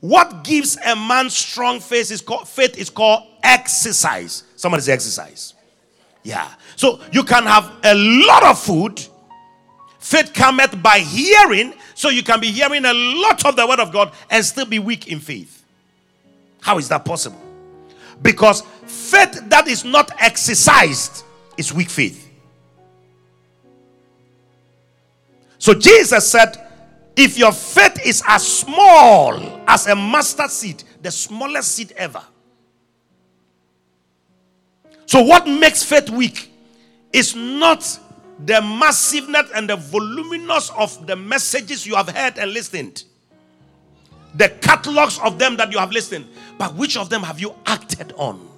What 0.00 0.42
gives 0.42 0.76
a 0.84 0.96
man 0.96 1.30
strong 1.30 1.78
faith 1.78 2.10
is 2.10 2.20
called 2.20 2.48
faith 2.48 2.76
is 2.76 2.90
called 2.90 3.22
exercise. 3.42 4.42
Somebody 4.56 4.82
say 4.82 4.92
exercise. 4.92 5.54
Yeah. 6.24 6.48
So 6.74 7.00
you 7.12 7.22
can 7.22 7.44
have 7.44 7.70
a 7.84 7.94
lot 7.94 8.42
of 8.42 8.58
food. 8.58 9.06
Faith 10.02 10.34
cometh 10.34 10.82
by 10.82 10.98
hearing. 10.98 11.72
So 11.94 12.08
you 12.08 12.24
can 12.24 12.40
be 12.40 12.48
hearing 12.48 12.84
a 12.84 12.92
lot 12.92 13.46
of 13.46 13.54
the 13.54 13.64
word 13.64 13.78
of 13.78 13.92
God 13.92 14.12
and 14.28 14.44
still 14.44 14.66
be 14.66 14.80
weak 14.80 15.06
in 15.06 15.20
faith. 15.20 15.64
How 16.60 16.78
is 16.78 16.88
that 16.88 17.04
possible? 17.04 17.40
Because 18.20 18.62
faith 18.84 19.48
that 19.48 19.68
is 19.68 19.84
not 19.84 20.10
exercised 20.18 21.24
is 21.56 21.72
weak 21.72 21.88
faith. 21.88 22.28
So 25.58 25.72
Jesus 25.72 26.28
said, 26.28 26.56
if 27.14 27.38
your 27.38 27.52
faith 27.52 28.04
is 28.04 28.24
as 28.26 28.44
small 28.44 29.62
as 29.68 29.86
a 29.86 29.94
mustard 29.94 30.50
seed, 30.50 30.82
the 31.00 31.12
smallest 31.12 31.76
seed 31.76 31.92
ever. 31.96 32.24
So, 35.06 35.22
what 35.22 35.46
makes 35.46 35.84
faith 35.84 36.10
weak 36.10 36.50
is 37.12 37.36
not 37.36 38.00
the 38.40 38.60
massiveness 38.60 39.50
and 39.54 39.68
the 39.68 39.76
voluminous 39.76 40.70
of 40.70 41.06
the 41.06 41.16
messages 41.16 41.86
you 41.86 41.94
have 41.94 42.08
heard 42.08 42.38
and 42.38 42.52
listened, 42.52 43.04
the 44.34 44.48
catalogs 44.48 45.18
of 45.20 45.38
them 45.38 45.56
that 45.56 45.72
you 45.72 45.78
have 45.78 45.92
listened, 45.92 46.26
but 46.58 46.74
which 46.74 46.96
of 46.96 47.10
them 47.10 47.22
have 47.22 47.38
you 47.40 47.54
acted 47.66 48.12
on? 48.16 48.48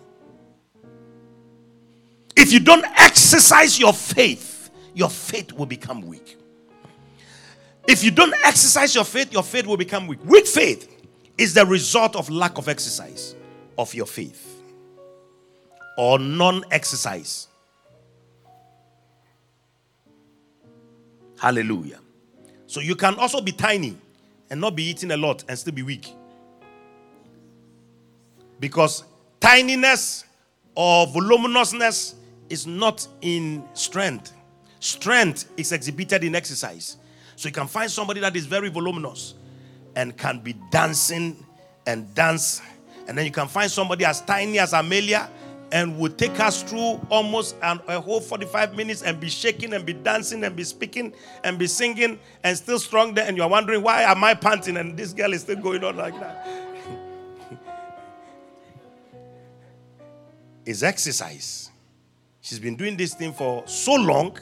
If 2.37 2.53
you 2.53 2.61
don't 2.61 2.85
exercise 2.97 3.79
your 3.79 3.93
faith, 3.93 4.71
your 4.95 5.11
faith 5.11 5.53
will 5.53 5.67
become 5.67 6.03
weak. 6.03 6.37
If 7.87 8.03
you 8.03 8.11
don't 8.11 8.35
exercise 8.45 8.95
your 8.95 9.05
faith, 9.05 9.33
your 9.33 9.43
faith 9.43 9.67
will 9.67 9.77
become 9.77 10.07
weak. 10.07 10.25
Weak 10.25 10.47
faith 10.47 10.91
is 11.37 11.55
the 11.55 11.67
result 11.67 12.17
of 12.17 12.31
lack 12.31 12.59
of 12.59 12.69
exercise 12.69 13.35
of 13.77 13.93
your 13.95 14.07
faith 14.07 14.63
or 15.97 16.19
non 16.19 16.65
exercise. 16.71 17.49
Hallelujah. 21.45 22.01
So 22.67 22.81
you 22.81 22.97
can 22.97 23.17
also 23.17 23.43
be 23.43 23.53
tiny 23.53 23.99
and 24.49 24.59
not 24.59 24.75
be 24.75 24.83
eating 24.83 25.11
a 25.11 25.17
lot 25.19 25.45
and 25.47 25.59
still 25.59 25.75
be 25.75 25.83
weak. 25.83 26.11
Because 28.59 29.05
tininess 29.43 30.25
or 30.75 31.07
voluminousness 31.09 32.15
is 32.49 32.67
not 32.67 33.07
in 33.21 33.63
strength. 33.75 34.33
Strength 34.81 35.51
is 35.59 35.73
exhibited 35.73 36.25
in 36.25 36.35
exercise. 36.35 36.97
So 37.37 37.49
you 37.49 37.53
can 37.53 37.67
find 37.67 37.91
somebody 37.91 38.21
that 38.21 38.35
is 38.37 38.47
very 38.47 38.71
voluminous 38.71 39.35
and 39.97 40.17
can 40.17 40.39
be 40.39 40.55
dancing 40.71 41.45
and 41.87 42.15
dance. 42.15 42.63
And 43.07 43.19
then 43.19 43.27
you 43.27 43.33
can 43.33 43.49
find 43.49 43.71
somebody 43.71 44.07
as 44.07 44.23
tiny 44.23 44.59
as 44.61 44.73
Amelia 44.73 45.29
and 45.73 45.99
will 45.99 46.13
take 46.13 46.39
us 46.41 46.63
through 46.63 47.01
almost 47.11 47.57
an, 47.63 47.81
a 47.89 48.01
whole 48.01 48.21
45 48.21 48.77
minutes 48.77 49.03
and 49.03 49.19
be 49.19 49.29
shaking 49.29 49.73
and 49.75 49.85
be 49.85 49.93
dancing 49.93 50.45
and 50.45 50.55
be 50.55 50.65
speaking 50.65 51.13
and 51.43 51.59
be 51.59 51.67
singing 51.67 52.19
and 52.43 52.57
still 52.57 52.79
strong 52.79 53.15
there. 53.15 53.27
And 53.27 53.37
you're 53.37 53.49
wondering, 53.49 53.83
why 53.83 54.03
am 54.03 54.23
I 54.23 54.35
panting? 54.35 54.77
And 54.77 54.97
this 54.97 55.13
girl 55.13 55.33
is 55.33 55.43
still 55.43 55.57
going 55.57 55.83
on 55.83 55.97
like 55.97 56.19
that. 56.21 56.47
it's 60.67 60.83
exercise. 60.83 61.71
She's 62.41 62.61
been 62.61 62.77
doing 62.77 62.97
this 62.97 63.15
thing 63.15 63.33
for 63.33 63.67
so 63.67 63.95
long, 63.95 64.39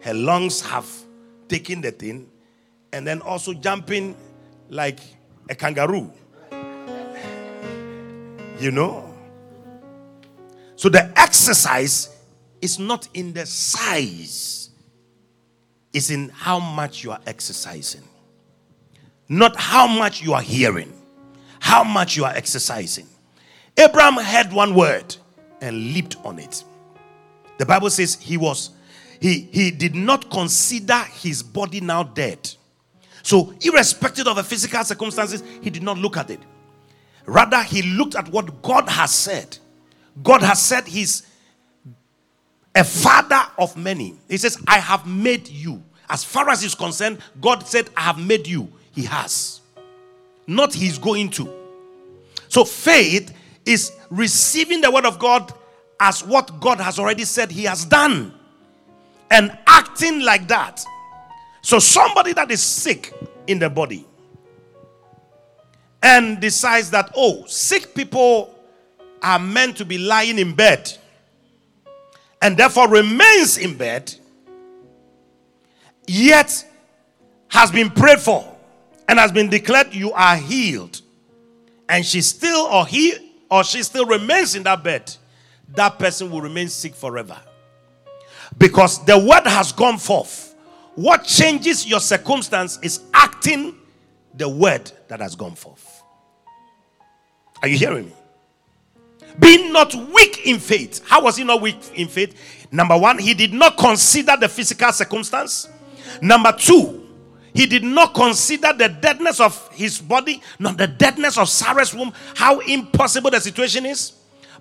her 0.00 0.14
lungs 0.14 0.60
have 0.62 0.88
taken 1.48 1.80
the 1.80 1.90
thing 1.90 2.30
and 2.92 3.06
then 3.06 3.20
also 3.20 3.52
jumping 3.52 4.16
like 4.70 5.00
a 5.50 5.54
kangaroo. 5.54 6.10
You 8.58 8.70
know? 8.70 9.13
So 10.84 10.90
the 10.90 11.18
exercise 11.18 12.14
is 12.60 12.78
not 12.78 13.08
in 13.14 13.32
the 13.32 13.46
size, 13.46 14.68
it's 15.94 16.10
in 16.10 16.28
how 16.28 16.58
much 16.58 17.02
you 17.02 17.10
are 17.10 17.20
exercising. 17.26 18.02
Not 19.26 19.56
how 19.56 19.86
much 19.86 20.20
you 20.20 20.34
are 20.34 20.42
hearing, 20.42 20.92
how 21.58 21.84
much 21.84 22.18
you 22.18 22.26
are 22.26 22.34
exercising. 22.34 23.06
Abraham 23.78 24.22
heard 24.22 24.52
one 24.52 24.74
word 24.74 25.16
and 25.62 25.74
leaped 25.74 26.16
on 26.22 26.38
it. 26.38 26.62
The 27.56 27.64
Bible 27.64 27.88
says 27.88 28.16
he 28.16 28.36
was 28.36 28.68
he, 29.22 29.48
he 29.52 29.70
did 29.70 29.94
not 29.94 30.30
consider 30.30 30.98
his 31.14 31.42
body 31.42 31.80
now 31.80 32.02
dead. 32.02 32.50
So, 33.22 33.54
irrespective 33.62 34.26
of 34.26 34.36
the 34.36 34.44
physical 34.44 34.84
circumstances, 34.84 35.42
he 35.62 35.70
did 35.70 35.82
not 35.82 35.96
look 35.96 36.18
at 36.18 36.28
it. 36.28 36.40
Rather, 37.24 37.62
he 37.62 37.80
looked 37.80 38.16
at 38.16 38.28
what 38.28 38.60
God 38.60 38.86
has 38.90 39.14
said. 39.14 39.56
God 40.22 40.42
has 40.42 40.62
said 40.62 40.86
he's 40.86 41.26
a 42.74 42.84
father 42.84 43.42
of 43.58 43.76
many. 43.76 44.14
He 44.28 44.36
says, 44.36 44.58
I 44.66 44.78
have 44.78 45.06
made 45.06 45.48
you. 45.48 45.82
As 46.08 46.24
far 46.24 46.48
as 46.50 46.62
he's 46.62 46.74
concerned, 46.74 47.18
God 47.40 47.66
said, 47.66 47.88
I 47.96 48.02
have 48.02 48.18
made 48.18 48.46
you. 48.46 48.70
He 48.92 49.04
has. 49.04 49.60
Not 50.46 50.74
he's 50.74 50.98
going 50.98 51.30
to. 51.30 51.52
So, 52.48 52.64
faith 52.64 53.34
is 53.64 53.92
receiving 54.10 54.80
the 54.80 54.90
word 54.90 55.06
of 55.06 55.18
God 55.18 55.52
as 55.98 56.22
what 56.22 56.60
God 56.60 56.78
has 56.80 56.98
already 56.98 57.24
said 57.24 57.50
he 57.50 57.64
has 57.64 57.84
done 57.84 58.34
and 59.30 59.56
acting 59.66 60.20
like 60.20 60.46
that. 60.48 60.84
So, 61.62 61.78
somebody 61.78 62.32
that 62.34 62.50
is 62.50 62.62
sick 62.62 63.12
in 63.46 63.58
the 63.58 63.70
body 63.70 64.06
and 66.02 66.38
decides 66.40 66.90
that, 66.90 67.10
oh, 67.16 67.44
sick 67.46 67.94
people 67.94 68.53
are 69.24 69.38
meant 69.38 69.76
to 69.78 69.84
be 69.84 69.98
lying 69.98 70.38
in 70.38 70.54
bed 70.54 70.92
and 72.42 72.56
therefore 72.56 72.88
remains 72.90 73.56
in 73.56 73.76
bed, 73.76 74.14
yet 76.06 76.64
has 77.48 77.70
been 77.70 77.88
prayed 77.90 78.20
for 78.20 78.54
and 79.08 79.18
has 79.18 79.32
been 79.32 79.48
declared 79.48 79.94
you 79.94 80.12
are 80.12 80.36
healed, 80.36 81.00
and 81.88 82.04
she 82.04 82.20
still 82.20 82.66
or 82.66 82.86
he 82.86 83.32
or 83.50 83.64
she 83.64 83.82
still 83.82 84.04
remains 84.06 84.54
in 84.54 84.62
that 84.64 84.82
bed, 84.82 85.14
that 85.74 85.98
person 85.98 86.30
will 86.30 86.40
remain 86.40 86.68
sick 86.68 86.94
forever. 86.94 87.38
Because 88.58 89.04
the 89.04 89.18
word 89.18 89.46
has 89.46 89.72
gone 89.72 89.98
forth. 89.98 90.54
What 90.96 91.24
changes 91.24 91.86
your 91.86 92.00
circumstance 92.00 92.78
is 92.82 93.00
acting 93.12 93.74
the 94.34 94.48
word 94.48 94.90
that 95.08 95.20
has 95.20 95.34
gone 95.34 95.54
forth. 95.54 96.02
Are 97.62 97.68
you 97.68 97.76
hearing 97.76 98.06
me? 98.06 98.12
Being 99.38 99.72
not 99.72 99.94
weak 99.94 100.46
in 100.46 100.58
faith. 100.58 101.02
How 101.06 101.22
was 101.22 101.36
he 101.36 101.44
not 101.44 101.60
weak 101.60 101.76
in 101.94 102.08
faith? 102.08 102.68
Number 102.70 102.96
one, 102.96 103.18
he 103.18 103.34
did 103.34 103.52
not 103.52 103.76
consider 103.76 104.36
the 104.36 104.48
physical 104.48 104.92
circumstance. 104.92 105.68
Number 106.20 106.52
two, 106.52 107.06
he 107.52 107.66
did 107.66 107.84
not 107.84 108.14
consider 108.14 108.72
the 108.72 108.88
deadness 108.88 109.40
of 109.40 109.70
his 109.72 110.00
body, 110.00 110.42
not 110.58 110.76
the 110.76 110.88
deadness 110.88 111.38
of 111.38 111.48
Sarah's 111.48 111.94
womb, 111.94 112.12
how 112.34 112.58
impossible 112.60 113.30
the 113.30 113.40
situation 113.40 113.86
is. 113.86 114.12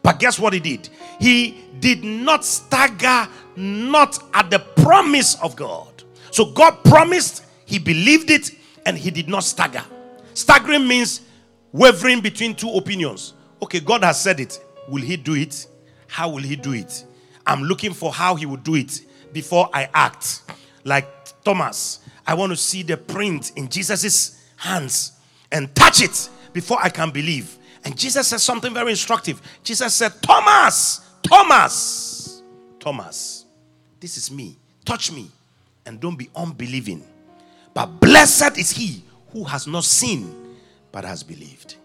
But 0.04 0.20
guess 0.20 0.38
what 0.38 0.54
he 0.54 0.60
did? 0.60 0.90
He 1.20 1.64
did 1.80 2.04
not 2.04 2.46
stagger 2.46 3.28
not 3.56 4.20
at 4.34 4.50
the 4.50 4.60
promise 4.60 5.36
of 5.42 5.56
God. 5.56 6.04
So 6.32 6.52
God 6.52 6.84
promised, 6.84 7.46
he 7.66 7.80
believed 7.80 8.30
it, 8.30 8.52
and 8.86 8.98
he 8.98 9.12
did 9.12 9.28
not 9.28 9.44
stagger. 9.44 9.84
Staggering 10.34 10.88
means 10.88 11.22
wavering 11.72 12.22
between 12.22 12.56
two 12.56 12.70
opinions. 12.72 13.34
Okay, 13.64 13.80
God 13.80 14.04
has 14.04 14.22
said 14.22 14.42
it. 14.42 14.62
Will 14.90 15.02
He 15.02 15.16
do 15.16 15.36
it? 15.36 15.68
How 16.08 16.28
will 16.28 16.44
He 16.44 16.58
do 16.58 16.74
it? 16.74 17.06
I'm 17.48 17.64
looking 17.64 17.94
for 17.94 18.12
how 18.12 18.36
He 18.36 18.46
will 18.46 18.58
do 18.58 18.76
it 18.76 19.06
before 19.32 19.70
I 19.74 19.88
act. 19.94 20.42
Like 20.84 21.08
Thomas, 21.46 22.00
I 22.28 22.34
want 22.34 22.52
to 22.52 22.58
see 22.58 22.84
the 22.84 22.98
print 22.98 23.54
in 23.56 23.70
Jesus' 23.70 24.44
hands 24.58 25.14
and 25.50 25.74
touch 25.74 26.02
it 26.02 26.28
before 26.52 26.78
I 26.84 26.90
can 26.90 27.10
believe. 27.12 27.58
And 27.86 27.98
Jesus 27.98 28.28
said 28.28 28.42
something 28.42 28.74
very 28.74 28.92
instructive. 28.92 29.42
Jesus 29.64 29.94
said, 29.94 30.12
Thomas, 30.22 31.00
Thomas, 31.22 32.44
Thomas, 32.82 33.46
this 34.02 34.18
is 34.18 34.30
me. 34.30 34.58
Touch 34.84 35.10
me 35.10 35.32
and 35.86 36.02
don't 36.02 36.18
be 36.18 36.30
unbelieving. 36.36 37.02
But 37.74 37.86
blessed 38.02 38.58
is 38.58 38.72
he 38.72 39.04
who 39.32 39.46
has 39.46 39.68
not 39.68 39.86
seen 39.86 40.58
but 40.92 41.06
has 41.06 41.24
believed. 41.24 41.78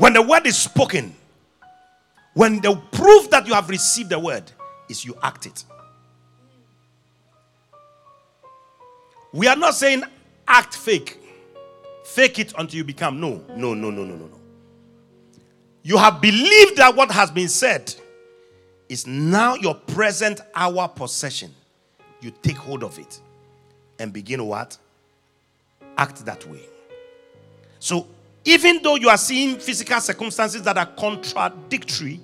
When 0.00 0.14
the 0.14 0.22
word 0.22 0.46
is 0.46 0.56
spoken, 0.56 1.14
when 2.32 2.62
the 2.62 2.74
proof 2.74 3.28
that 3.28 3.46
you 3.46 3.52
have 3.52 3.68
received 3.68 4.08
the 4.08 4.18
word 4.18 4.50
is 4.88 5.04
you 5.04 5.14
act 5.22 5.44
it. 5.44 5.62
We 9.34 9.46
are 9.46 9.56
not 9.56 9.74
saying 9.74 10.04
act 10.48 10.74
fake. 10.74 11.18
Fake 12.02 12.38
it 12.38 12.54
until 12.56 12.78
you 12.78 12.84
become. 12.84 13.20
No, 13.20 13.44
no, 13.50 13.74
no, 13.74 13.90
no, 13.90 14.02
no, 14.02 14.16
no, 14.16 14.24
no. 14.24 14.38
You 15.82 15.98
have 15.98 16.22
believed 16.22 16.78
that 16.78 16.96
what 16.96 17.10
has 17.10 17.30
been 17.30 17.50
said 17.50 17.94
is 18.88 19.06
now 19.06 19.54
your 19.56 19.74
present 19.74 20.40
hour 20.54 20.88
possession. 20.88 21.54
You 22.22 22.32
take 22.40 22.56
hold 22.56 22.84
of 22.84 22.98
it 22.98 23.20
and 23.98 24.14
begin 24.14 24.46
what? 24.46 24.78
Act 25.98 26.24
that 26.24 26.46
way. 26.46 26.62
So, 27.80 28.06
even 28.44 28.82
though 28.82 28.96
you 28.96 29.08
are 29.08 29.18
seeing 29.18 29.58
physical 29.58 30.00
circumstances 30.00 30.62
that 30.62 30.78
are 30.78 30.86
contradictory, 30.86 32.20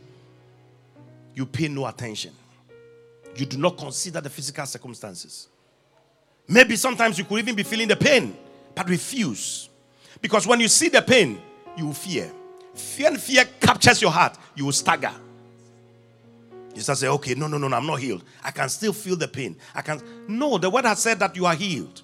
you 1.34 1.44
pay 1.44 1.68
no 1.68 1.86
attention. 1.86 2.32
You 3.36 3.44
do 3.44 3.58
not 3.58 3.76
consider 3.76 4.20
the 4.20 4.30
physical 4.30 4.64
circumstances. 4.64 5.48
Maybe 6.48 6.76
sometimes 6.76 7.18
you 7.18 7.24
could 7.24 7.38
even 7.38 7.54
be 7.54 7.62
feeling 7.62 7.88
the 7.88 7.96
pain, 7.96 8.36
but 8.74 8.88
refuse. 8.88 9.68
Because 10.22 10.46
when 10.46 10.60
you 10.60 10.68
see 10.68 10.88
the 10.88 11.02
pain, 11.02 11.40
you 11.76 11.92
fear. 11.92 12.32
Fear 12.74 13.08
and 13.08 13.20
fear 13.20 13.44
captures 13.60 14.00
your 14.00 14.10
heart, 14.10 14.38
you 14.54 14.64
will 14.64 14.72
stagger. 14.72 15.12
You 16.74 16.82
start 16.82 16.98
say, 16.98 17.08
okay, 17.08 17.34
no, 17.34 17.46
no, 17.46 17.56
no, 17.56 17.68
no, 17.68 17.76
I'm 17.76 17.86
not 17.86 18.00
healed. 18.00 18.22
I 18.44 18.50
can 18.50 18.68
still 18.68 18.92
feel 18.92 19.16
the 19.16 19.28
pain. 19.28 19.56
I 19.74 19.80
can 19.80 20.00
no, 20.28 20.58
the 20.58 20.68
word 20.68 20.84
has 20.84 20.98
said 21.00 21.18
that 21.20 21.34
you 21.34 21.46
are 21.46 21.54
healed. 21.54 22.02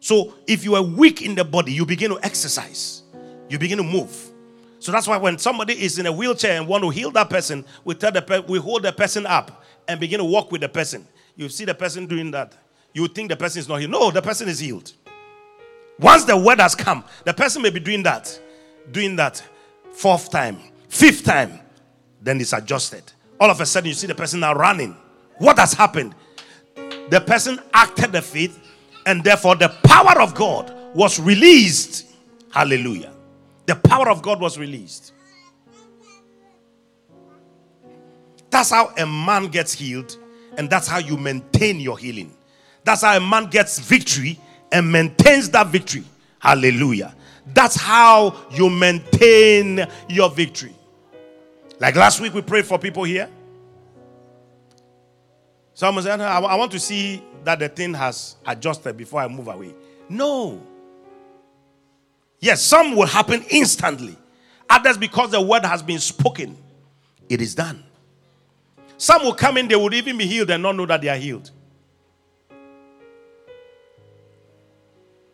So 0.00 0.34
if 0.46 0.64
you 0.64 0.74
are 0.74 0.82
weak 0.82 1.22
in 1.22 1.34
the 1.34 1.44
body, 1.44 1.72
you 1.72 1.86
begin 1.86 2.10
to 2.10 2.18
exercise, 2.22 3.02
you 3.48 3.58
begin 3.58 3.78
to 3.78 3.84
move. 3.84 4.30
So 4.78 4.90
that's 4.92 5.06
why 5.06 5.18
when 5.18 5.38
somebody 5.38 5.74
is 5.74 5.98
in 5.98 6.06
a 6.06 6.12
wheelchair 6.12 6.56
and 6.58 6.66
want 6.66 6.82
to 6.84 6.90
heal 6.90 7.10
that 7.12 7.28
person, 7.28 7.64
we 7.84 7.94
tell 7.94 8.10
the 8.10 8.22
pe- 8.22 8.40
we 8.40 8.58
hold 8.58 8.82
the 8.82 8.92
person 8.92 9.26
up 9.26 9.62
and 9.86 10.00
begin 10.00 10.18
to 10.18 10.24
walk 10.24 10.50
with 10.50 10.62
the 10.62 10.68
person. 10.68 11.06
You 11.36 11.48
see 11.48 11.64
the 11.66 11.74
person 11.74 12.06
doing 12.06 12.30
that. 12.30 12.56
You 12.94 13.06
think 13.08 13.28
the 13.28 13.36
person 13.36 13.60
is 13.60 13.68
not 13.68 13.76
healed. 13.80 13.92
No, 13.92 14.10
the 14.10 14.22
person 14.22 14.48
is 14.48 14.58
healed. 14.58 14.92
Once 15.98 16.24
the 16.24 16.36
word 16.36 16.60
has 16.60 16.74
come, 16.74 17.04
the 17.24 17.34
person 17.34 17.60
may 17.60 17.70
be 17.70 17.78
doing 17.80 18.02
that, 18.04 18.40
doing 18.90 19.16
that 19.16 19.42
fourth 19.92 20.30
time, 20.30 20.58
fifth 20.88 21.24
time, 21.24 21.60
then 22.22 22.40
it's 22.40 22.54
adjusted 22.54 23.04
all 23.40 23.50
of 23.50 23.60
a 23.60 23.66
sudden 23.66 23.88
you 23.88 23.94
see 23.94 24.06
the 24.06 24.14
person 24.14 24.40
now 24.40 24.54
running. 24.54 24.94
What 25.38 25.58
has 25.58 25.72
happened? 25.72 26.14
The 27.08 27.22
person 27.26 27.58
acted 27.72 28.12
the 28.12 28.20
faith, 28.20 28.69
and 29.06 29.22
therefore 29.24 29.56
the 29.56 29.68
power 29.84 30.20
of 30.20 30.34
God 30.34 30.74
was 30.94 31.18
released. 31.20 32.06
Hallelujah. 32.50 33.12
The 33.66 33.76
power 33.76 34.08
of 34.08 34.22
God 34.22 34.40
was 34.40 34.58
released. 34.58 35.12
That's 38.50 38.70
how 38.70 38.92
a 38.98 39.06
man 39.06 39.46
gets 39.46 39.72
healed, 39.72 40.16
and 40.58 40.68
that's 40.68 40.88
how 40.88 40.98
you 40.98 41.16
maintain 41.16 41.78
your 41.78 41.96
healing. 41.96 42.36
That's 42.82 43.02
how 43.02 43.16
a 43.16 43.20
man 43.20 43.46
gets 43.46 43.78
victory 43.78 44.40
and 44.72 44.90
maintains 44.90 45.50
that 45.50 45.68
victory. 45.68 46.04
Hallelujah. 46.40 47.14
That's 47.54 47.76
how 47.76 48.34
you 48.50 48.68
maintain 48.68 49.86
your 50.08 50.30
victory. 50.30 50.74
Like 51.78 51.94
last 51.94 52.20
week, 52.20 52.34
we 52.34 52.42
prayed 52.42 52.66
for 52.66 52.78
people 52.78 53.04
here. 53.04 53.28
Someone 55.74 56.02
said, 56.02 56.20
I 56.20 56.56
want 56.56 56.72
to 56.72 56.78
see 56.80 57.22
that 57.44 57.58
the 57.58 57.68
thing 57.68 57.94
has 57.94 58.36
adjusted 58.46 58.96
before 58.96 59.20
I 59.20 59.28
move 59.28 59.48
away. 59.48 59.74
No. 60.08 60.60
Yes, 62.40 62.62
some 62.62 62.96
will 62.96 63.06
happen 63.06 63.44
instantly. 63.50 64.16
Others, 64.68 64.98
because 64.98 65.30
the 65.30 65.40
word 65.40 65.64
has 65.64 65.82
been 65.82 65.98
spoken, 65.98 66.56
it 67.28 67.40
is 67.40 67.54
done. 67.54 67.82
Some 68.96 69.24
will 69.24 69.34
come 69.34 69.56
in, 69.56 69.68
they 69.68 69.76
would 69.76 69.94
even 69.94 70.16
be 70.18 70.26
healed 70.26 70.50
and 70.50 70.62
not 70.62 70.76
know 70.76 70.86
that 70.86 71.00
they 71.00 71.08
are 71.08 71.16
healed. 71.16 71.50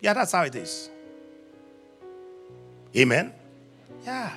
Yeah, 0.00 0.14
that's 0.14 0.32
how 0.32 0.42
it 0.42 0.54
is. 0.54 0.88
Amen. 2.96 3.32
Yeah, 4.04 4.32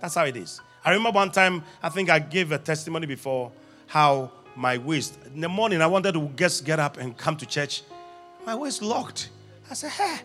that's 0.00 0.14
how 0.14 0.24
it 0.24 0.36
is. 0.36 0.60
I 0.84 0.90
remember 0.90 1.10
one 1.10 1.30
time, 1.30 1.62
I 1.82 1.90
think 1.90 2.08
I 2.10 2.18
gave 2.18 2.52
a 2.52 2.58
testimony 2.58 3.06
before 3.06 3.52
how 3.86 4.30
my 4.58 4.76
waist, 4.76 5.18
in 5.32 5.40
the 5.40 5.48
morning, 5.48 5.80
I 5.80 5.86
wanted 5.86 6.14
to 6.14 6.28
just 6.34 6.64
get 6.64 6.80
up 6.80 6.96
and 6.96 7.16
come 7.16 7.36
to 7.36 7.46
church. 7.46 7.82
My 8.44 8.56
waist 8.56 8.82
locked. 8.82 9.30
I 9.70 9.74
said, 9.74 9.90
Hey, 9.90 10.18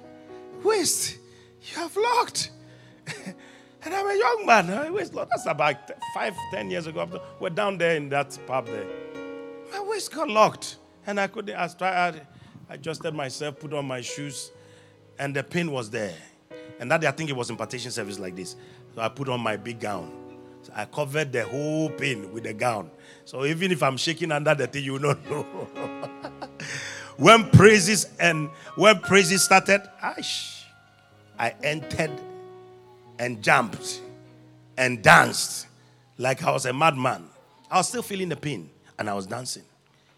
waist, 0.64 1.18
you 1.62 1.76
have 1.76 1.96
locked. 1.96 2.50
and 3.26 3.94
I'm 3.94 4.08
a 4.10 4.18
young 4.18 4.46
man. 4.46 4.68
My 4.68 4.90
waist 4.90 5.14
locked. 5.14 5.30
That's 5.30 5.46
about 5.46 5.92
five, 6.16 6.34
ten 6.52 6.72
years 6.72 6.88
ago. 6.88 7.22
We're 7.40 7.52
down 7.52 7.78
there 7.78 7.96
in 7.96 8.10
that 8.10 8.38
pub 8.48 8.66
there. 8.66 8.88
My 9.72 9.82
waist 9.82 10.12
got 10.12 10.28
locked. 10.30 10.78
And 11.06 11.20
I 11.20 11.28
couldn't, 11.28 11.56
I 11.56 11.68
tried, 11.68 12.26
I 12.70 12.74
adjusted 12.74 13.14
myself, 13.14 13.60
put 13.60 13.74
on 13.74 13.86
my 13.86 14.02
shoes, 14.02 14.52
and 15.20 15.36
the 15.36 15.44
pain 15.44 15.70
was 15.70 15.92
there. 15.92 16.16
And 16.80 16.90
that 16.90 17.02
day, 17.02 17.08
I 17.08 17.12
think 17.12 17.30
it 17.30 17.36
was 17.36 17.52
impartation 17.52 17.92
service 17.92 18.18
like 18.18 18.36
this. 18.36 18.56
So 18.96 19.02
I 19.02 19.10
put 19.10 19.30
on 19.30 19.42
my 19.42 19.58
big 19.58 19.80
gown. 19.80 20.23
So 20.64 20.72
I 20.76 20.86
covered 20.86 21.32
the 21.32 21.46
whole 21.46 21.90
pain 21.90 22.32
with 22.34 22.44
the 22.44 22.54
gown. 22.54 22.90
So 23.26 23.46
even 23.46 23.72
if 23.72 23.84
I'm 23.84 23.98
shaking 23.98 24.32
under 24.32 24.56
the 24.56 24.68
thing, 24.68 24.84
you 24.84 24.98
don't 24.98 25.30
know. 25.30 25.44
when 27.18 27.50
praises 27.52 28.08
and 28.20 28.50
when 28.76 29.00
praises 29.00 29.44
started, 29.44 29.82
Ash, 30.02 30.66
I 31.38 31.54
entered 31.64 32.12
and 33.20 33.42
jumped 33.44 34.02
and 34.78 35.02
danced 35.04 35.68
like 36.18 36.44
I 36.44 36.52
was 36.52 36.66
a 36.66 36.74
madman. 36.74 37.30
I 37.70 37.78
was 37.78 37.88
still 37.90 38.02
feeling 38.02 38.30
the 38.30 38.36
pain 38.36 38.70
and 38.98 39.10
I 39.10 39.14
was 39.14 39.26
dancing. 39.26 39.64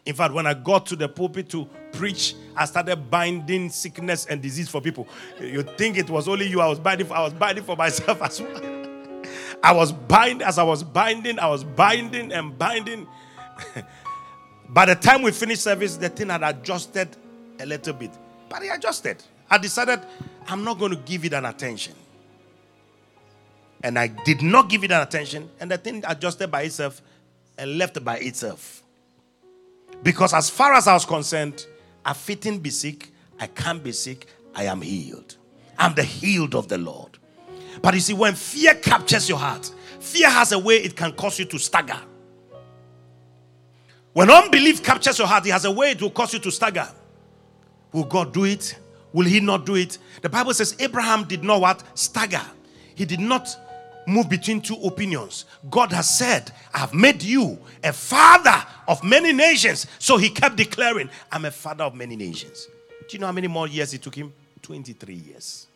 In 0.05 0.13
fact, 0.13 0.33
when 0.33 0.45
I 0.45 0.53
got 0.53 0.85
to 0.87 0.95
the 0.95 1.09
pulpit 1.09 1.49
to 1.49 1.67
preach, 1.91 2.35
I 2.55 2.65
started 2.65 3.09
binding 3.09 3.69
sickness 3.69 4.27
and 4.27 4.41
disease 4.41 4.69
for 4.69 4.79
people. 4.79 5.07
You 5.39 5.63
think 5.63 5.97
it 5.97 6.09
was 6.09 6.27
only 6.27 6.47
you 6.47 6.61
I 6.61 6.67
was 6.67 6.79
binding 6.79 7.07
for, 7.07 7.15
I 7.15 7.23
was 7.23 7.33
binding 7.33 7.63
for 7.63 7.75
myself 7.75 8.21
as 8.21 8.41
well. 8.41 8.81
I 9.65 9.71
was 9.71 9.91
binding, 9.91 10.45
as 10.45 10.59
I 10.59 10.63
was 10.63 10.83
binding, 10.83 11.39
I 11.39 11.47
was 11.47 11.63
binding 11.63 12.31
and 12.31 12.55
binding. 12.55 13.07
By 14.69 14.85
the 14.85 14.93
time 14.93 15.23
we 15.23 15.31
finished 15.31 15.63
service, 15.63 15.97
the 15.97 16.07
thing 16.07 16.29
had 16.29 16.43
adjusted 16.43 17.09
a 17.59 17.65
little 17.65 17.93
bit. 17.95 18.11
But 18.47 18.61
it 18.61 18.67
adjusted. 18.67 19.23
I 19.49 19.57
decided 19.57 20.01
I'm 20.47 20.63
not 20.63 20.77
going 20.77 20.91
to 20.91 20.97
give 20.97 21.25
it 21.25 21.33
an 21.33 21.45
attention. 21.45 21.95
And 23.81 23.97
I 23.97 24.05
did 24.05 24.43
not 24.43 24.69
give 24.69 24.83
it 24.83 24.91
an 24.91 25.01
attention, 25.01 25.49
and 25.59 25.71
the 25.71 25.79
thing 25.79 26.03
adjusted 26.07 26.51
by 26.51 26.61
itself 26.61 27.01
and 27.57 27.79
left 27.79 28.03
by 28.05 28.17
itself. 28.17 28.83
Because 30.03 30.35
as 30.35 30.47
far 30.47 30.73
as 30.73 30.85
I 30.87 30.93
was 30.93 31.05
concerned, 31.05 31.65
I 32.05 32.13
fitting 32.13 32.59
be 32.59 32.69
sick, 32.69 33.09
I 33.39 33.47
can't 33.47 33.83
be 33.83 33.93
sick, 33.93 34.27
I 34.53 34.65
am 34.65 34.83
healed. 34.83 35.37
I'm 35.79 35.95
the 35.95 36.03
healed 36.03 36.53
of 36.53 36.67
the 36.67 36.77
Lord. 36.77 37.17
But 37.81 37.93
you 37.93 37.99
see, 37.99 38.13
when 38.13 38.35
fear 38.35 38.75
captures 38.75 39.27
your 39.27 39.37
heart, 39.37 39.71
fear 39.99 40.29
has 40.29 40.51
a 40.51 40.59
way 40.59 40.77
it 40.77 40.95
can 40.95 41.11
cause 41.13 41.39
you 41.39 41.45
to 41.45 41.59
stagger. 41.59 41.99
When 44.13 44.29
unbelief 44.29 44.81
captures 44.83 45.17
your 45.17 45.27
heart, 45.27 45.45
it 45.45 45.51
has 45.51 45.65
a 45.65 45.71
way 45.71 45.91
it 45.91 46.01
will 46.01 46.09
cause 46.09 46.33
you 46.33 46.39
to 46.39 46.51
stagger. 46.51 46.87
Will 47.91 48.05
God 48.05 48.33
do 48.33 48.45
it? 48.45 48.77
Will 49.11 49.25
He 49.25 49.39
not 49.39 49.65
do 49.65 49.75
it? 49.75 49.97
The 50.21 50.29
Bible 50.29 50.53
says 50.53 50.75
Abraham 50.79 51.25
did 51.25 51.43
not 51.43 51.61
what? 51.61 51.83
Stagger. 51.97 52.41
He 52.95 53.05
did 53.05 53.19
not 53.19 53.49
move 54.07 54.29
between 54.29 54.61
two 54.61 54.75
opinions. 54.83 55.45
God 55.69 55.91
has 55.91 56.17
said, 56.17 56.51
I 56.73 56.79
have 56.79 56.93
made 56.93 57.23
you 57.23 57.59
a 57.83 57.91
father 57.91 58.63
of 58.87 59.03
many 59.03 59.33
nations. 59.33 59.87
So 59.99 60.17
he 60.17 60.29
kept 60.29 60.55
declaring, 60.55 61.09
I'm 61.31 61.45
a 61.45 61.51
father 61.51 61.83
of 61.83 61.95
many 61.95 62.15
nations. 62.15 62.67
Do 63.07 63.17
you 63.17 63.19
know 63.19 63.27
how 63.27 63.31
many 63.31 63.47
more 63.47 63.67
years 63.67 63.93
it 63.93 64.01
took 64.01 64.15
him? 64.15 64.33
23 64.61 65.13
years. 65.13 65.67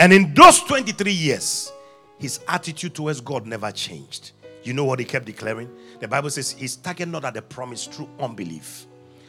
And 0.00 0.14
in 0.14 0.32
those 0.32 0.60
23 0.60 1.12
years, 1.12 1.70
his 2.18 2.40
attitude 2.48 2.94
towards 2.94 3.20
God 3.20 3.46
never 3.46 3.70
changed. 3.70 4.32
You 4.62 4.72
know 4.72 4.86
what 4.86 4.98
he 4.98 5.04
kept 5.04 5.26
declaring? 5.26 5.70
The 6.00 6.08
Bible 6.08 6.30
says 6.30 6.52
he 6.52 6.68
staggered 6.68 7.10
not 7.10 7.26
at 7.26 7.34
the 7.34 7.42
promise 7.42 7.84
through 7.84 8.08
unbelief. 8.18 8.86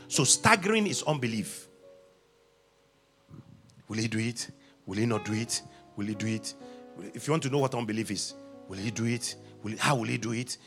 So 0.08 0.24
staggering 0.24 0.88
is 0.88 1.04
unbelief. 1.04 1.68
Will 3.90 3.98
he 3.98 4.08
do 4.08 4.20
it? 4.20 4.50
Will 4.86 4.96
he 4.96 5.06
not 5.06 5.26
do 5.26 5.34
it? 5.34 5.62
Will 5.98 6.06
he 6.06 6.16
do 6.16 6.28
it? 6.28 6.54
If 7.14 7.28
you 7.28 7.32
want 7.32 7.44
to 7.44 7.50
know 7.50 7.58
what 7.58 7.76
unbelief 7.76 8.10
is, 8.10 8.36
will 8.70 8.78
he 8.78 8.92
do 8.92 9.04
it? 9.04 9.36
Will 9.64 9.72
he, 9.72 9.78
how 9.78 9.96
will 9.98 10.08
he 10.08 10.18
do 10.18 10.32
it? 10.32 10.58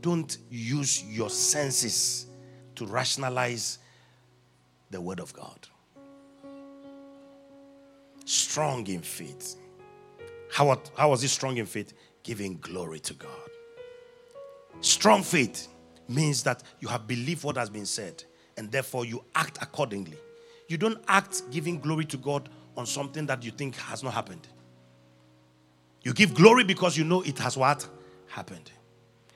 Don't 0.00 0.36
use 0.50 1.04
your 1.04 1.30
senses 1.30 2.26
to 2.74 2.84
rationalize 2.86 3.78
the 4.90 5.00
word 5.00 5.20
of 5.20 5.32
God. 5.32 5.68
Strong 8.56 8.86
in 8.86 9.02
faith. 9.02 9.56
How, 10.50 10.80
how 10.96 11.10
was 11.10 11.20
he 11.20 11.28
strong 11.28 11.58
in 11.58 11.66
faith? 11.66 11.92
Giving 12.22 12.56
glory 12.56 13.00
to 13.00 13.12
God. 13.12 13.50
Strong 14.80 15.24
faith 15.24 15.68
means 16.08 16.42
that 16.44 16.62
you 16.80 16.88
have 16.88 17.06
believed 17.06 17.44
what 17.44 17.58
has 17.58 17.68
been 17.68 17.84
said 17.84 18.24
and 18.56 18.72
therefore 18.72 19.04
you 19.04 19.22
act 19.34 19.58
accordingly. 19.60 20.16
You 20.68 20.78
don't 20.78 21.04
act 21.06 21.42
giving 21.50 21.78
glory 21.80 22.06
to 22.06 22.16
God 22.16 22.48
on 22.78 22.86
something 22.86 23.26
that 23.26 23.42
you 23.44 23.50
think 23.50 23.76
has 23.76 24.02
not 24.02 24.14
happened. 24.14 24.48
You 26.02 26.14
give 26.14 26.32
glory 26.32 26.64
because 26.64 26.96
you 26.96 27.04
know 27.04 27.20
it 27.20 27.38
has 27.40 27.58
what? 27.58 27.86
Happened. 28.26 28.70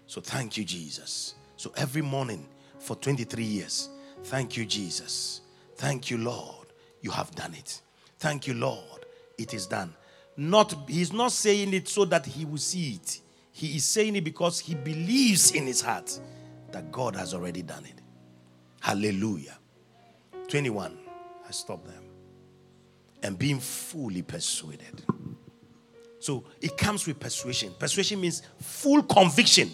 So 0.06 0.22
thank 0.22 0.56
you, 0.56 0.64
Jesus. 0.64 1.34
So 1.58 1.74
every 1.76 2.00
morning 2.00 2.48
for 2.78 2.96
23 2.96 3.44
years, 3.44 3.90
thank 4.24 4.56
you, 4.56 4.64
Jesus. 4.64 5.42
Thank 5.76 6.10
you, 6.10 6.16
Lord. 6.16 6.68
You 7.02 7.10
have 7.10 7.30
done 7.32 7.52
it. 7.52 7.82
Thank 8.18 8.46
you, 8.46 8.54
Lord. 8.54 8.99
It 9.40 9.54
is 9.54 9.66
done. 9.66 9.94
Not 10.36 10.74
he's 10.86 11.12
not 11.14 11.32
saying 11.32 11.72
it 11.72 11.88
so 11.88 12.04
that 12.04 12.26
he 12.26 12.44
will 12.44 12.58
see 12.58 13.00
it. 13.02 13.20
He 13.52 13.76
is 13.76 13.86
saying 13.86 14.16
it 14.16 14.24
because 14.24 14.60
he 14.60 14.74
believes 14.74 15.52
in 15.52 15.66
his 15.66 15.80
heart 15.80 16.20
that 16.72 16.92
God 16.92 17.16
has 17.16 17.32
already 17.32 17.62
done 17.62 17.84
it. 17.86 18.00
Hallelujah. 18.80 19.56
21. 20.48 20.98
I 21.46 21.50
stop 21.50 21.84
them. 21.86 22.04
And 23.22 23.38
being 23.38 23.60
fully 23.60 24.22
persuaded. 24.22 25.04
So 26.18 26.44
it 26.60 26.76
comes 26.76 27.06
with 27.06 27.18
persuasion. 27.18 27.72
Persuasion 27.78 28.20
means 28.20 28.42
full 28.60 29.02
conviction. 29.02 29.70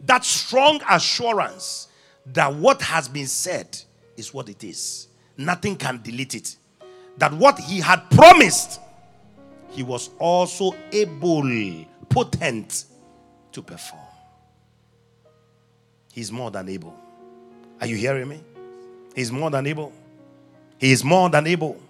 That 0.00 0.24
strong 0.24 0.80
assurance 0.88 1.88
that 2.32 2.54
what 2.54 2.80
has 2.82 3.06
been 3.06 3.26
said 3.26 3.78
is 4.16 4.32
what 4.32 4.48
it 4.48 4.64
is. 4.64 5.08
Nothing 5.36 5.76
can 5.76 6.00
delete 6.02 6.34
it. 6.34 6.56
That 7.18 7.32
what 7.32 7.58
he 7.58 7.80
had 7.80 8.08
promised, 8.10 8.80
he 9.70 9.82
was 9.82 10.10
also 10.18 10.74
able, 10.92 11.84
potent 12.08 12.84
to 13.52 13.62
perform. 13.62 14.02
He's 16.12 16.32
more 16.32 16.50
than 16.50 16.68
able. 16.68 16.94
Are 17.80 17.86
you 17.86 17.96
hearing 17.96 18.28
me? 18.28 18.40
He's 19.14 19.30
more 19.30 19.50
than 19.50 19.66
able. 19.66 19.92
He 20.78 20.92
is 20.92 21.04
more 21.04 21.28
than 21.30 21.46
able. 21.46 21.80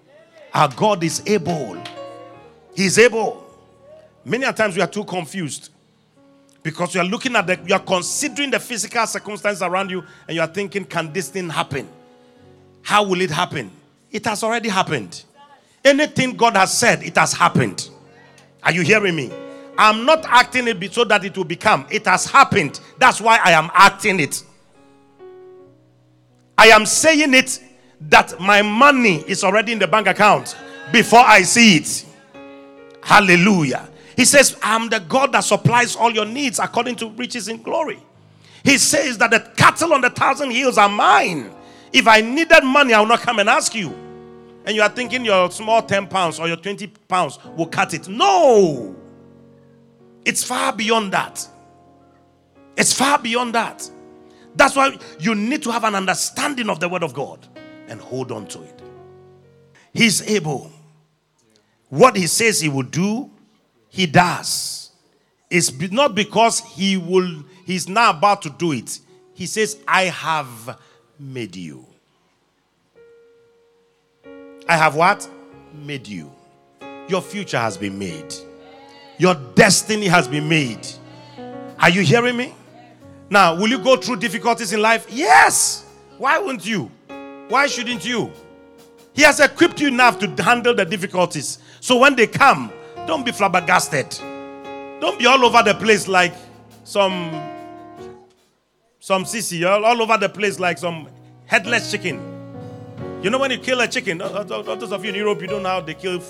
Our 0.55 0.69
God 0.69 1.03
is 1.05 1.23
able. 1.27 1.81
He's 2.75 2.99
able. 2.99 3.45
Many 4.25 4.51
times 4.53 4.77
we 4.77 4.83
are 4.83 4.89
too 4.89 5.05
confused 5.05 5.71
because 6.63 6.95
you 6.95 7.01
are 7.01 7.05
looking 7.05 7.37
at 7.37 7.47
the, 7.47 7.59
you 7.65 7.75
are 7.75 7.81
considering 7.81 8.51
the 8.51 8.59
physical 8.59 9.07
circumstances 9.07 9.63
around 9.63 9.91
you 9.91 10.03
and 10.27 10.35
you 10.35 10.41
are 10.41 10.49
thinking, 10.49 10.85
can 10.85 11.13
this 11.13 11.29
thing 11.29 11.49
happen? 11.49 11.89
How 12.83 13.05
will 13.05 13.21
it 13.21 13.31
happen? 13.31 13.71
It 14.17 14.25
has 14.25 14.43
already 14.43 14.71
happened. 14.71 15.25
Anything 15.85 16.39
God 16.39 16.57
has 16.57 16.73
said, 16.73 17.03
it 17.03 17.19
has 17.19 17.35
happened. 17.35 17.91
Are 18.63 18.73
you 18.73 18.81
hearing 18.81 19.15
me? 19.15 19.31
I'm 19.77 20.07
not 20.07 20.25
acting 20.25 20.67
it 20.69 20.95
so 20.95 21.05
that 21.05 21.23
it 21.23 21.37
will 21.37 21.45
become. 21.45 21.87
It 21.91 22.07
has 22.07 22.25
happened. 22.25 22.81
That's 22.97 23.21
why 23.21 23.39
I 23.45 23.51
am 23.51 23.71
acting 23.75 24.19
it. 24.19 24.43
I 26.57 26.69
am 26.69 26.87
saying 26.87 27.35
it 27.35 27.63
that 28.09 28.41
my 28.41 28.63
money 28.63 29.17
is 29.29 29.45
already 29.45 29.73
in 29.73 29.79
the 29.79 29.87
bank 29.87 30.07
account 30.07 30.57
before 30.93 31.21
I 31.21 31.43
see 31.43 31.77
it. 31.77 32.07
Hallelujah. 33.03 33.87
He 34.17 34.25
says, 34.25 34.57
I'm 34.63 34.89
the 34.89 35.01
God 35.01 35.33
that 35.33 35.41
supplies 35.41 35.95
all 35.95 36.11
your 36.11 36.25
needs 36.25 36.59
according 36.59 36.97
to 36.97 37.11
riches 37.11 37.49
in 37.49 37.61
glory. 37.61 37.99
He 38.65 38.79
says 38.79 39.19
that 39.19 39.31
the 39.31 39.41
cattle 39.59 39.93
on 39.93 40.01
the 40.01 40.09
thousand 40.09 40.53
hills 40.53 40.79
are 40.79 40.89
mine. 40.89 41.51
If 41.93 42.09
I 42.09 42.23
needed 42.23 42.65
money, 42.65 42.95
I 42.95 43.01
will 43.01 43.09
not 43.09 43.21
come 43.21 43.41
and 43.41 43.51
ask 43.51 43.75
you. 43.75 44.06
And 44.67 44.75
you 44.75 44.83
are 44.83 44.89
thinking 44.89 45.25
your 45.25 45.51
small 45.51 45.81
10 45.81 46.09
pounds 46.09 46.41
or 46.41 46.49
your 46.49 46.57
20 46.57 46.89
pounds 47.09 47.39
will 47.57 47.67
cut 47.67 47.95
it. 47.95 48.09
No. 48.09 48.97
It's 50.25 50.43
far 50.43 50.73
beyond 50.73 51.13
that. 51.13 51.47
It's 52.77 52.93
far 52.93 53.19
beyond 53.19 53.55
that. 53.55 53.89
That's 54.57 54.75
why 54.75 54.99
you 55.21 55.37
need 55.37 55.63
to 55.63 55.71
have 55.71 55.85
an 55.85 55.95
understanding 55.95 56.69
of 56.69 56.81
the 56.81 56.89
word 56.89 57.05
of 57.05 57.15
God 57.15 57.47
and 57.89 58.01
hold 58.01 58.33
on 58.33 58.47
to 58.49 58.63
it. 58.63 58.83
He's 59.93 60.21
able. 60.29 60.73
What 61.89 62.17
he 62.17 62.27
says 62.27 62.61
he 62.61 62.69
will 62.69 62.83
do, 62.83 63.31
he 63.89 64.07
does. 64.07 64.91
It's 65.49 65.73
not 65.93 66.17
because 66.17 66.61
he 66.61 66.97
will 66.97 67.45
he's 67.65 67.89
now 67.89 68.11
about 68.11 68.43
to 68.43 68.51
do 68.51 68.73
it. 68.73 68.99
He 69.33 69.47
says, 69.47 69.79
I 69.87 70.05
have 70.05 70.81
made 71.21 71.55
you. 71.55 71.87
I 74.69 74.77
have 74.77 74.95
what? 74.95 75.29
Made 75.73 76.09
you. 76.09 76.31
Your 77.09 77.23
future 77.23 77.59
has 77.59 77.77
been 77.77 77.99
made. 77.99 78.35
Your 79.19 79.35
destiny 79.55 80.07
has 80.07 80.27
been 80.27 80.49
made. 80.49 80.87
Are 81.79 81.91
you 81.91 82.03
hearing 82.03 82.37
me? 82.37 82.55
Now, 83.31 83.57
will 83.57 83.69
you 83.69 83.79
go 83.79 83.97
through 83.97 84.17
difficulties 84.17 84.73
in 84.73 84.81
life? 84.81 85.07
Yes. 85.11 85.85
Why 86.19 86.39
wouldn't 86.39 86.67
you? 86.67 86.91
Why 87.49 87.67
shouldn't 87.67 88.05
you? 88.05 88.33
He 89.13 89.23
has 89.23 89.41
equipped 89.41 89.81
you 89.81 89.89
enough 89.89 90.19
to 90.19 90.43
handle 90.43 90.75
the 90.75 90.85
difficulties. 90.85 91.59
So 91.81 91.99
when 91.99 92.17
they 92.17 92.27
come, 92.27 92.73
don't 93.07 93.25
be 93.25 93.33
flabbergasted. 93.33 94.11
Don't 95.01 95.19
be 95.19 95.27
all 95.27 95.45
over 95.45 95.63
the 95.63 95.75
place 95.75 96.09
like 96.09 96.35
some 96.85 97.31
some 98.99 99.25
sissy, 99.25 99.65
all, 99.69 99.85
all 99.85 100.03
over 100.03 100.19
the 100.19 100.29
place 100.29 100.59
like 100.59 100.79
some 100.79 101.09
headless 101.47 101.91
chicken. 101.91 102.36
You 103.23 103.31
know 103.31 103.39
when 103.39 103.51
you 103.51 103.59
kill 103.59 103.81
a 103.81 103.89
chicken, 103.89 104.19
those 104.19 104.93
of 104.93 105.05
you 105.05 105.11
in 105.11 105.17
Europe, 105.17 105.41
you 105.41 105.47
don't 105.47 105.63
know 105.63 105.71
how 105.71 105.81
they 105.81 105.95
kill 105.95 106.23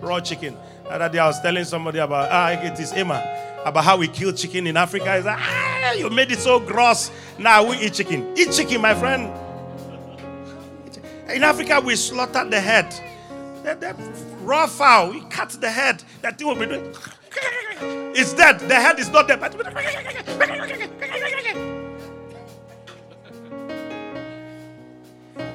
raw 0.00 0.20
chicken. 0.20 0.56
The 0.84 0.90
other 0.92 1.08
day 1.08 1.18
I 1.18 1.26
was 1.26 1.40
telling 1.40 1.64
somebody 1.64 1.98
about, 1.98 2.28
ah, 2.30 2.50
it 2.50 2.78
is 2.78 2.92
Emma, 2.92 3.22
about 3.64 3.84
how 3.84 3.96
we 3.96 4.08
kill 4.08 4.32
chicken 4.32 4.66
in 4.66 4.76
Africa. 4.76 5.22
Like, 5.24 5.38
ah, 5.38 5.92
you 5.92 6.10
made 6.10 6.30
it 6.30 6.38
so 6.38 6.60
gross. 6.60 7.10
Now 7.38 7.68
we 7.68 7.78
eat 7.78 7.94
chicken. 7.94 8.34
Eat 8.36 8.52
chicken, 8.52 8.80
my 8.82 8.94
friend. 8.94 9.32
In 11.30 11.42
Africa, 11.42 11.80
we 11.80 11.96
slaughter 11.96 12.44
the 12.48 12.60
head. 12.60 12.94
The, 13.62 13.74
the 13.74 13.96
raw 14.42 14.66
fowl, 14.66 15.10
we 15.12 15.22
cut 15.22 15.50
the 15.50 15.70
head. 15.70 16.04
That 16.20 16.36
thing 16.38 16.46
will 16.46 16.54
be 16.56 16.66
doing. 16.66 16.94
It's 18.16 18.32
dead. 18.32 18.60
The 18.60 18.74
head 18.76 19.00
is 19.00 19.08
not 19.10 19.26
dead. 19.26 19.40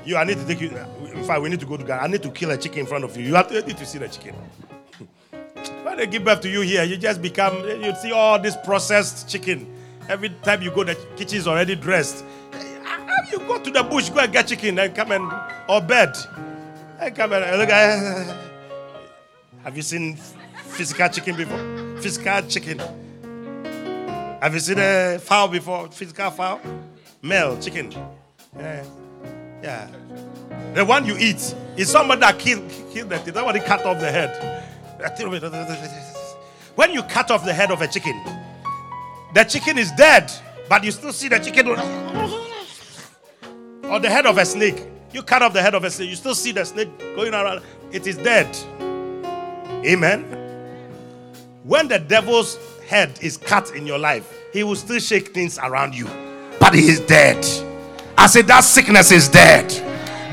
you, 0.10 0.18
I 0.18 0.24
need 0.24 0.38
to 0.38 0.46
take 0.46 0.60
you. 0.60 0.70
In 1.14 1.24
fact, 1.24 1.42
we 1.42 1.50
need 1.50 1.60
to 1.60 1.66
go 1.66 1.78
to 1.78 1.84
Ghana. 1.84 2.02
I 2.02 2.08
need 2.08 2.24
to 2.24 2.32
kill 2.32 2.50
a 2.52 2.58
chicken 2.58 2.80
in 2.80 2.86
front 2.88 3.04
of 3.04 3.16
you. 3.16 3.28
You 3.28 3.36
have 3.36 3.48
to, 3.50 3.56
you 3.56 3.62
need 3.62 3.78
to 3.78 3.86
see 3.86 4.00
the 4.00 4.08
chicken. 4.08 4.34
when 5.84 5.98
they 5.98 6.08
give 6.08 6.26
birth 6.26 6.42
to 6.42 6.50
you 6.50 6.62
here, 6.62 6.84
you 6.84 6.98
just 6.98 7.22
become. 7.22 7.64
You 7.64 7.94
see 7.96 8.12
all 8.12 8.40
this 8.40 8.58
processed 8.66 9.30
chicken. 9.30 9.72
Every 10.10 10.30
time 10.44 10.64
you 10.64 10.72
go, 10.72 10.84
the 10.84 10.96
kitchen 11.16 11.38
is 11.38 11.48
already 11.48 11.76
dressed. 11.76 12.26
You 13.32 13.38
go 13.40 13.60
to 13.62 13.70
the 13.70 13.84
bush, 13.84 14.10
go 14.10 14.22
and 14.22 14.34
get 14.34 14.48
chicken 14.48 14.80
and 14.80 14.96
come 14.96 15.12
and 15.12 15.32
or 15.70 15.82
bed. 15.82 16.18
And 17.00 17.16
come 17.16 17.34
and 17.34 17.60
look. 17.60 17.70
Have 19.64 19.76
you 19.76 19.84
seen 19.84 20.16
physical 20.16 21.08
chicken 21.10 21.36
before? 21.36 22.02
Physical 22.02 22.42
chicken. 22.44 22.80
Have 24.42 24.54
you 24.54 24.60
seen 24.60 24.80
a 24.80 25.20
fowl 25.20 25.50
before? 25.50 25.92
Physical 25.92 26.32
fowl? 26.32 26.62
Male 27.22 27.60
chicken. 27.60 27.92
Yeah. 28.58 28.84
Yeah. 29.62 29.88
The 30.74 30.86
one 30.86 31.06
you 31.06 31.18
eat 31.18 31.56
is 31.76 31.90
somebody 31.90 32.22
that 32.22 32.40
killed, 32.40 32.70
that. 33.10 33.26
Somebody 33.26 33.60
cut 33.60 33.86
off 33.86 34.00
the 34.00 34.12
head. 34.12 34.66
When 36.76 36.92
you 36.94 37.04
cut 37.04 37.32
off 37.32 37.46
the 37.46 37.54
head 37.54 37.72
of 37.72 37.82
a 37.82 37.88
chicken, 37.88 38.22
the 39.34 39.44
chicken 39.44 39.78
is 39.78 39.92
dead, 39.94 40.32
but 40.68 40.84
you 40.84 40.92
still 40.92 41.14
see 41.14 41.28
the 41.28 41.40
chicken. 41.40 41.68
Or 43.90 44.00
the 44.00 44.10
head 44.10 44.26
of 44.26 44.38
a 44.38 44.46
snake. 44.46 44.84
You 45.12 45.24
cut 45.24 45.42
off 45.42 45.54
the 45.54 45.62
head 45.62 45.74
of 45.74 45.84
a 45.84 45.90
snake, 45.90 46.10
you 46.10 46.16
still 46.16 46.36
see 46.36 46.52
the 46.52 46.64
snake 46.64 46.90
going 47.16 47.34
around. 47.34 47.64
It 47.92 48.06
is 48.06 48.18
dead. 48.18 48.56
Amen. 49.86 50.24
When 51.64 51.88
the 51.88 52.00
devil's 52.00 52.58
head 52.88 53.18
is 53.22 53.38
cut 53.38 53.72
in 53.76 53.88
your 53.88 53.98
life, 53.98 54.32
he 54.54 54.64
will 54.64 54.76
still 54.76 55.00
shake 55.00 55.34
things 55.34 55.58
around 55.58 55.96
you, 55.96 56.08
but 56.60 56.74
he 56.74 56.88
is 56.88 57.00
dead. 57.02 57.46
I 58.20 58.28
said, 58.28 58.48
That 58.48 58.66
sickness 58.66 59.12
is 59.12 59.30
dead, 59.30 59.72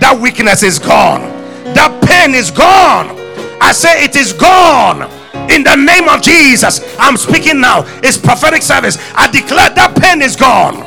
that 0.03 0.18
weakness 0.18 0.64
is 0.64 0.81
gone, 0.81 1.22
that 1.70 1.94
pain 2.03 2.35
is 2.35 2.51
gone. 2.51 3.14
I 3.62 3.70
say, 3.70 4.03
It 4.03 4.16
is 4.16 4.33
gone. 4.33 5.07
In 5.46 5.62
the 5.62 5.77
name 5.77 6.09
of 6.09 6.20
Jesus, 6.20 6.83
I'm 6.99 7.16
speaking 7.16 7.61
now. 7.61 7.87
It's 8.03 8.18
prophetic 8.18 8.62
service. 8.62 8.99
I 9.14 9.31
declare 9.31 9.70
that 9.70 9.94
pain 10.03 10.20
is 10.20 10.35
gone, 10.35 10.83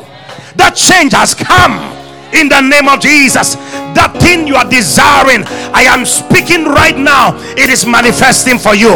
that 0.60 0.76
change 0.76 1.14
has 1.14 1.34
come 1.34 1.80
in 2.34 2.50
the 2.50 2.60
name 2.60 2.92
of 2.92 3.00
Jesus. 3.00 3.56
That 3.96 4.14
thing 4.20 4.46
you 4.46 4.56
are 4.60 4.68
desiring, 4.68 5.48
I 5.72 5.88
am 5.88 6.06
speaking 6.06 6.66
right 6.66 6.98
now. 6.98 7.34
It 7.56 7.72
is 7.72 7.88
manifesting 7.88 8.60
for 8.60 8.76
you. 8.76 8.94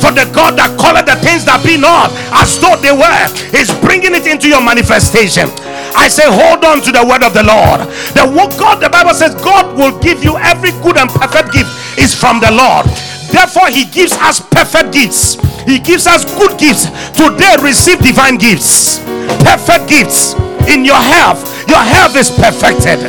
For 0.00 0.10
the 0.10 0.26
God 0.32 0.56
that 0.56 0.74
calleth 0.80 1.06
the 1.06 1.20
things 1.20 1.44
that 1.44 1.62
be 1.62 1.76
not 1.76 2.10
as 2.34 2.58
though 2.58 2.74
they 2.80 2.92
were 2.92 3.24
is 3.52 3.70
bringing 3.84 4.16
it 4.16 4.26
into 4.26 4.48
your 4.48 4.64
manifestation. 4.64 5.52
I 5.96 6.08
say, 6.08 6.26
hold 6.26 6.64
on 6.64 6.82
to 6.82 6.90
the 6.92 7.04
word 7.06 7.22
of 7.22 7.32
the 7.32 7.42
Lord. 7.46 7.86
The 8.18 8.26
word 8.26 8.52
God, 8.58 8.82
the 8.82 8.90
Bible 8.90 9.14
says, 9.14 9.34
God 9.34 9.78
will 9.78 9.96
give 10.00 10.22
you 10.22 10.36
every 10.38 10.70
good 10.82 10.98
and 10.98 11.08
perfect 11.08 11.52
gift 11.52 11.70
is 11.98 12.14
from 12.14 12.40
the 12.40 12.50
Lord. 12.50 12.86
Therefore, 13.30 13.70
He 13.70 13.86
gives 13.86 14.12
us 14.18 14.40
perfect 14.40 14.92
gifts. 14.92 15.38
He 15.64 15.78
gives 15.78 16.06
us 16.06 16.24
good 16.36 16.58
gifts. 16.58 16.90
Today, 17.16 17.56
receive 17.62 17.98
divine 18.00 18.36
gifts, 18.36 18.98
perfect 19.42 19.88
gifts 19.88 20.34
in 20.68 20.84
your 20.84 21.00
health. 21.00 21.42
Your 21.68 21.82
health 21.82 22.16
is 22.16 22.30
perfected. 22.30 23.00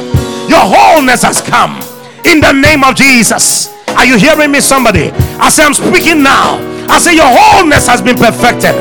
Your 0.48 0.63
wholeness 0.63 1.24
has 1.24 1.41
come 1.41 1.82
in 2.26 2.39
the 2.39 2.54
name 2.54 2.84
of 2.84 2.95
Jesus. 2.95 3.74
Are 3.89 4.06
you 4.06 4.17
hearing 4.17 4.52
me, 4.52 4.62
somebody? 4.62 5.12
I 5.41 5.50
say, 5.50 5.63
I'm 5.63 5.74
speaking 5.74 6.24
now. 6.24 6.58
I 6.88 7.00
say, 7.00 7.15
Your 7.15 7.28
wholeness 7.28 7.88
has 7.88 8.02
been 8.02 8.15
perfected, 8.15 8.76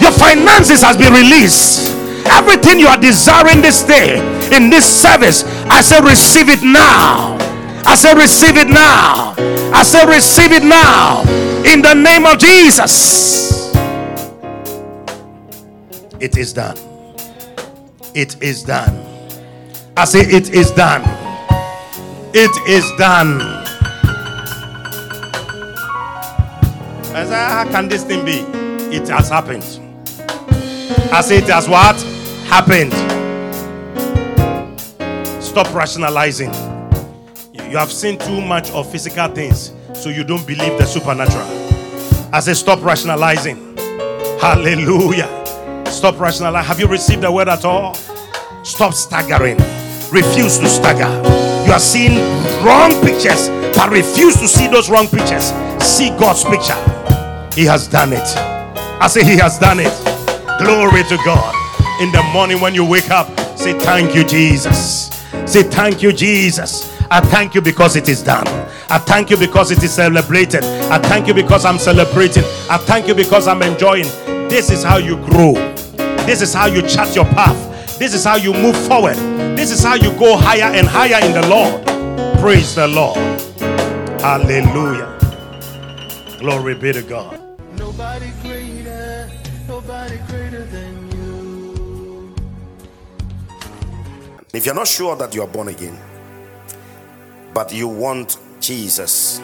your 0.00 0.12
finances 0.12 0.82
has 0.82 0.96
been 0.96 1.12
released. 1.12 1.99
Everything 2.26 2.78
you 2.78 2.86
are 2.88 2.98
desiring 2.98 3.60
this 3.62 3.82
day 3.82 4.18
in 4.54 4.70
this 4.70 4.84
service, 4.84 5.44
I 5.66 5.80
say, 5.80 6.00
Receive 6.00 6.48
it 6.48 6.62
now. 6.62 7.36
I 7.84 7.94
say, 7.94 8.14
Receive 8.14 8.56
it 8.56 8.68
now. 8.68 9.34
I 9.72 9.82
say, 9.82 10.04
Receive 10.06 10.52
it 10.52 10.64
now 10.64 11.22
in 11.64 11.82
the 11.82 11.94
name 11.94 12.26
of 12.26 12.38
Jesus. 12.38 13.70
It 16.20 16.36
is 16.36 16.52
done. 16.52 16.76
It 18.14 18.42
is 18.42 18.62
done. 18.62 19.06
I 19.96 20.04
say, 20.04 20.20
It 20.20 20.50
is 20.50 20.70
done. 20.72 21.02
It 22.34 22.50
is 22.68 22.84
done. 22.98 23.40
I 27.12 27.24
say, 27.24 27.34
How 27.34 27.64
can 27.70 27.88
this 27.88 28.04
thing 28.04 28.24
be? 28.24 28.40
It 28.94 29.08
has 29.08 29.28
happened. 29.30 29.62
I 31.12 31.20
say, 31.22 31.38
It 31.38 31.48
has 31.48 31.68
what? 31.68 31.96
Happened. 32.50 32.92
Stop 35.40 35.72
rationalizing. 35.72 36.52
You 37.54 37.76
have 37.76 37.92
seen 37.92 38.18
too 38.18 38.40
much 38.40 38.72
of 38.72 38.90
physical 38.90 39.28
things, 39.28 39.72
so 39.94 40.08
you 40.08 40.24
don't 40.24 40.44
believe 40.44 40.76
the 40.76 40.84
supernatural. 40.84 41.46
I 42.34 42.40
say, 42.40 42.54
Stop 42.54 42.82
rationalizing. 42.82 43.76
Hallelujah. 44.40 45.28
Stop 45.86 46.18
rationalizing. 46.18 46.66
Have 46.66 46.80
you 46.80 46.88
received 46.88 47.22
the 47.22 47.30
word 47.30 47.48
at 47.48 47.64
all? 47.64 47.94
Stop 48.64 48.94
staggering. 48.94 49.56
Refuse 50.10 50.58
to 50.58 50.68
stagger. 50.68 51.08
You 51.64 51.72
are 51.72 51.78
seeing 51.78 52.18
wrong 52.64 52.90
pictures, 53.04 53.48
but 53.76 53.90
refuse 53.92 54.34
to 54.40 54.48
see 54.48 54.66
those 54.66 54.90
wrong 54.90 55.06
pictures. 55.06 55.52
See 55.84 56.10
God's 56.10 56.42
picture. 56.42 56.74
He 57.54 57.64
has 57.66 57.86
done 57.86 58.12
it. 58.12 58.26
I 59.00 59.06
say, 59.06 59.22
He 59.22 59.36
has 59.36 59.56
done 59.60 59.78
it. 59.78 59.94
Glory 60.58 61.04
to 61.04 61.16
God. 61.24 61.59
In 62.00 62.10
the 62.12 62.22
morning 62.32 62.60
when 62.60 62.74
you 62.74 62.84
wake 62.84 63.10
up, 63.10 63.28
say, 63.58 63.78
Thank 63.78 64.14
you, 64.14 64.24
Jesus. 64.24 65.08
Say, 65.46 65.62
Thank 65.62 66.02
you, 66.02 66.12
Jesus. 66.12 66.90
I 67.10 67.20
thank 67.20 67.54
you 67.54 67.60
because 67.60 67.94
it 67.94 68.08
is 68.08 68.22
done. 68.22 68.46
I 68.88 68.98
thank 68.98 69.28
you 69.28 69.36
because 69.36 69.70
it 69.70 69.82
is 69.82 69.92
celebrated. 69.92 70.64
I 70.64 70.98
thank 70.98 71.26
you 71.26 71.34
because 71.34 71.64
I'm 71.64 71.78
celebrating. 71.78 72.44
I 72.70 72.78
thank 72.78 73.06
you 73.06 73.14
because 73.14 73.46
I'm 73.46 73.62
enjoying. 73.62 74.08
This 74.48 74.70
is 74.70 74.82
how 74.82 74.96
you 74.96 75.16
grow. 75.26 75.52
This 76.24 76.40
is 76.40 76.54
how 76.54 76.66
you 76.66 76.80
chart 76.82 77.14
your 77.14 77.26
path. 77.26 77.98
This 77.98 78.14
is 78.14 78.24
how 78.24 78.36
you 78.36 78.54
move 78.54 78.76
forward. 78.86 79.16
This 79.56 79.70
is 79.70 79.82
how 79.82 79.94
you 79.94 80.10
go 80.18 80.36
higher 80.38 80.72
and 80.74 80.86
higher 80.86 81.22
in 81.22 81.34
the 81.34 81.46
Lord. 81.48 81.84
Praise 82.40 82.74
the 82.74 82.88
Lord. 82.88 83.18
Hallelujah. 84.22 85.18
Glory 86.38 86.76
be 86.76 86.92
to 86.92 87.02
God. 87.02 87.38
If 94.52 94.66
you're 94.66 94.74
not 94.74 94.88
sure 94.88 95.14
that 95.14 95.32
you 95.32 95.42
are 95.42 95.48
born 95.48 95.68
again, 95.68 95.96
but 97.54 97.72
you 97.72 97.86
want 97.86 98.36
Jesus 98.60 99.40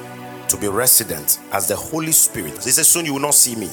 to 0.48 0.56
be 0.56 0.66
resident 0.66 1.38
as 1.52 1.68
the 1.68 1.76
Holy 1.76 2.10
Spirit, 2.10 2.54
he 2.54 2.70
says, 2.70 2.88
Soon 2.88 3.06
you 3.06 3.12
will 3.12 3.20
not 3.20 3.34
see 3.34 3.54
me. 3.54 3.70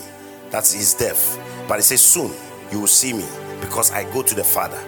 That's 0.52 0.74
his 0.74 0.94
death. 0.94 1.40
But 1.68 1.78
he 1.78 1.82
says, 1.82 2.02
Soon 2.02 2.32
you 2.72 2.82
will 2.82 2.88
see 2.88 3.14
me 3.14 3.26
because 3.62 3.92
I 3.92 4.04
go 4.14 4.22
to 4.22 4.36
the 4.36 4.44
Father. 4.44 4.80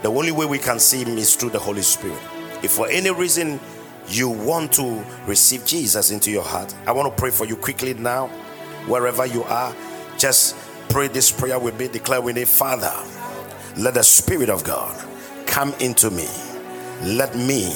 The 0.00 0.08
only 0.08 0.32
way 0.32 0.46
we 0.46 0.58
can 0.58 0.78
see 0.78 1.04
him 1.04 1.18
is 1.18 1.36
through 1.36 1.50
the 1.50 1.58
Holy 1.58 1.82
Spirit. 1.82 2.18
If 2.62 2.70
for 2.70 2.88
any 2.88 3.10
reason 3.10 3.60
you 4.08 4.30
want 4.30 4.72
to 4.72 5.04
receive 5.26 5.66
Jesus 5.66 6.10
into 6.12 6.30
your 6.30 6.44
heart, 6.44 6.74
I 6.86 6.92
want 6.92 7.14
to 7.14 7.20
pray 7.20 7.30
for 7.30 7.44
you 7.44 7.56
quickly 7.56 7.92
now, 7.92 8.28
wherever 8.86 9.26
you 9.26 9.44
are. 9.44 9.74
Just 10.16 10.56
pray 10.88 11.08
this 11.08 11.30
prayer 11.30 11.58
with 11.58 11.78
me. 11.78 11.88
Declare 11.88 12.22
with 12.22 12.36
me, 12.36 12.46
Father, 12.46 12.92
let 13.76 13.92
the 13.92 14.02
Spirit 14.02 14.48
of 14.48 14.64
God 14.64 15.09
come 15.50 15.74
into 15.80 16.10
me. 16.10 16.28
Let 17.02 17.36
me 17.36 17.74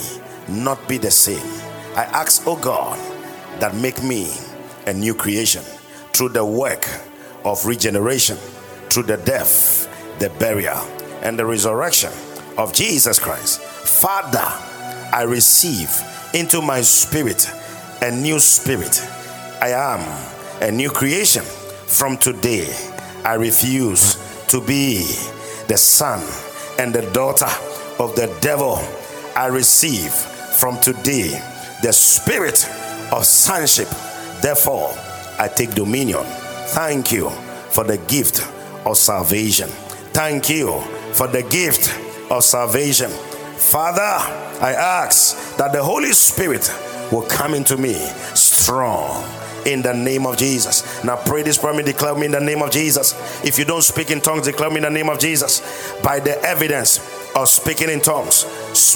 not 0.49 0.89
be 0.89 0.97
the 0.97 1.11
same. 1.11 1.45
I 1.97 2.05
ask, 2.05 2.45
oh 2.47 2.57
God, 2.57 2.99
that 3.61 3.75
make 3.75 4.03
me 4.03 4.33
a 4.87 4.93
new 4.93 5.15
creation 5.15 5.63
through 6.13 6.31
the 6.31 6.45
work 6.45 6.87
of 7.45 7.67
regeneration, 7.67 8.37
through 8.91 9.03
the 9.05 9.17
death, 9.19 9.89
the 10.21 10.31
burial, 10.39 10.79
and 11.23 11.37
the 11.37 11.45
resurrection 11.45 12.13
of 12.57 12.73
Jesus 12.73 13.19
Christ. 13.19 13.61
Father, 13.61 14.47
I 15.13 15.25
receive 15.27 15.91
into 16.33 16.63
my 16.63 16.81
spirit 16.81 17.51
a 18.03 18.11
new 18.11 18.39
spirit. 18.39 19.03
I 19.61 19.71
am 19.71 20.01
a 20.63 20.71
new 20.71 20.91
creation. 20.91 21.43
From 21.43 22.19
today, 22.19 22.73
I 23.25 23.35
refuse 23.35 24.17
to 24.49 24.61
be 24.61 24.99
the 25.67 25.77
son 25.77 26.23
and 26.79 26.95
the 26.95 27.03
daughter 27.13 27.49
of 27.99 28.15
the 28.17 28.35
devil. 28.41 28.79
I 29.37 29.47
receive 29.47 30.13
from 30.13 30.81
today 30.81 31.31
the 31.83 31.93
spirit 31.93 32.65
of 33.13 33.25
sonship. 33.25 33.89
Therefore, 34.41 34.93
I 35.39 35.49
take 35.49 35.75
dominion. 35.75 36.23
Thank 36.69 37.13
you 37.13 37.31
for 37.71 37.85
the 37.85 37.99
gift 37.99 38.41
of 38.87 38.97
salvation. 38.97 39.69
Thank 40.13 40.49
you 40.49 40.81
for 41.13 41.27
the 41.27 41.43
gift 41.43 41.93
of 42.31 42.45
salvation. 42.45 43.11
Father, 43.11 44.01
I 44.61 44.73
ask 44.73 45.57
that 45.57 45.73
the 45.73 45.83
Holy 45.83 46.13
Spirit 46.13 46.73
will 47.11 47.23
come 47.23 47.55
into 47.55 47.77
me 47.77 47.95
strong 48.35 49.25
in 49.66 49.83
the 49.83 49.92
name 49.92 50.27
of 50.27 50.37
Jesus. 50.37 51.05
Now 51.05 51.16
pray 51.16 51.42
this 51.42 51.59
prayer, 51.59 51.74
and 51.74 51.85
declare 51.85 52.14
me 52.14 52.27
in 52.27 52.33
the 52.33 52.40
name 52.40 52.62
of 52.62 52.70
Jesus. 52.70 53.14
If 53.44 53.59
you 53.59 53.64
don't 53.64 53.83
speak 53.83 54.11
in 54.11 54.20
tongues, 54.20 54.46
declare 54.46 54.70
me 54.70 54.77
in 54.77 54.83
the 54.83 54.90
name 54.90 55.09
of 55.09 55.18
Jesus. 55.18 55.94
By 56.03 56.20
the 56.20 56.40
evidence 56.42 56.98
of 57.35 57.48
speaking 57.48 57.90
in 57.90 58.00
tongues, 58.00 58.46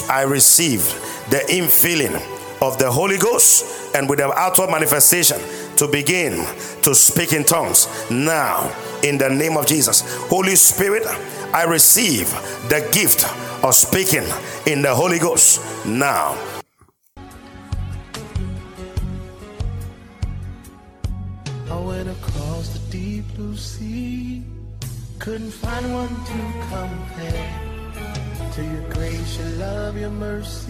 I 0.09 0.23
received 0.23 0.89
the 1.29 1.43
infilling 1.49 2.15
of 2.61 2.77
the 2.77 2.91
Holy 2.91 3.17
Ghost 3.17 3.95
and 3.95 4.09
with 4.09 4.19
the 4.19 4.31
outward 4.33 4.69
manifestation 4.69 5.39
to 5.77 5.87
begin 5.87 6.45
to 6.83 6.93
speak 6.93 7.33
in 7.33 7.43
tongues 7.43 7.87
now 8.11 8.73
in 9.03 9.17
the 9.17 9.29
name 9.29 9.55
of 9.57 9.65
Jesus. 9.65 10.03
Holy 10.27 10.55
Spirit, 10.55 11.03
I 11.53 11.63
receive 11.63 12.29
the 12.69 12.87
gift 12.91 13.25
of 13.63 13.73
speaking 13.75 14.27
in 14.65 14.81
the 14.81 14.93
Holy 14.93 15.19
Ghost 15.19 15.85
now. 15.85 16.58
Couldn't 25.19 25.51
find 25.51 25.93
one 25.93 26.09
to 26.09 26.39
compare 26.73 27.49
to 28.53 28.63
your 28.63 28.89
grace, 28.89 29.37
your 29.37 29.49
love, 29.59 29.97
your 29.97 30.09
mercy. 30.09 30.67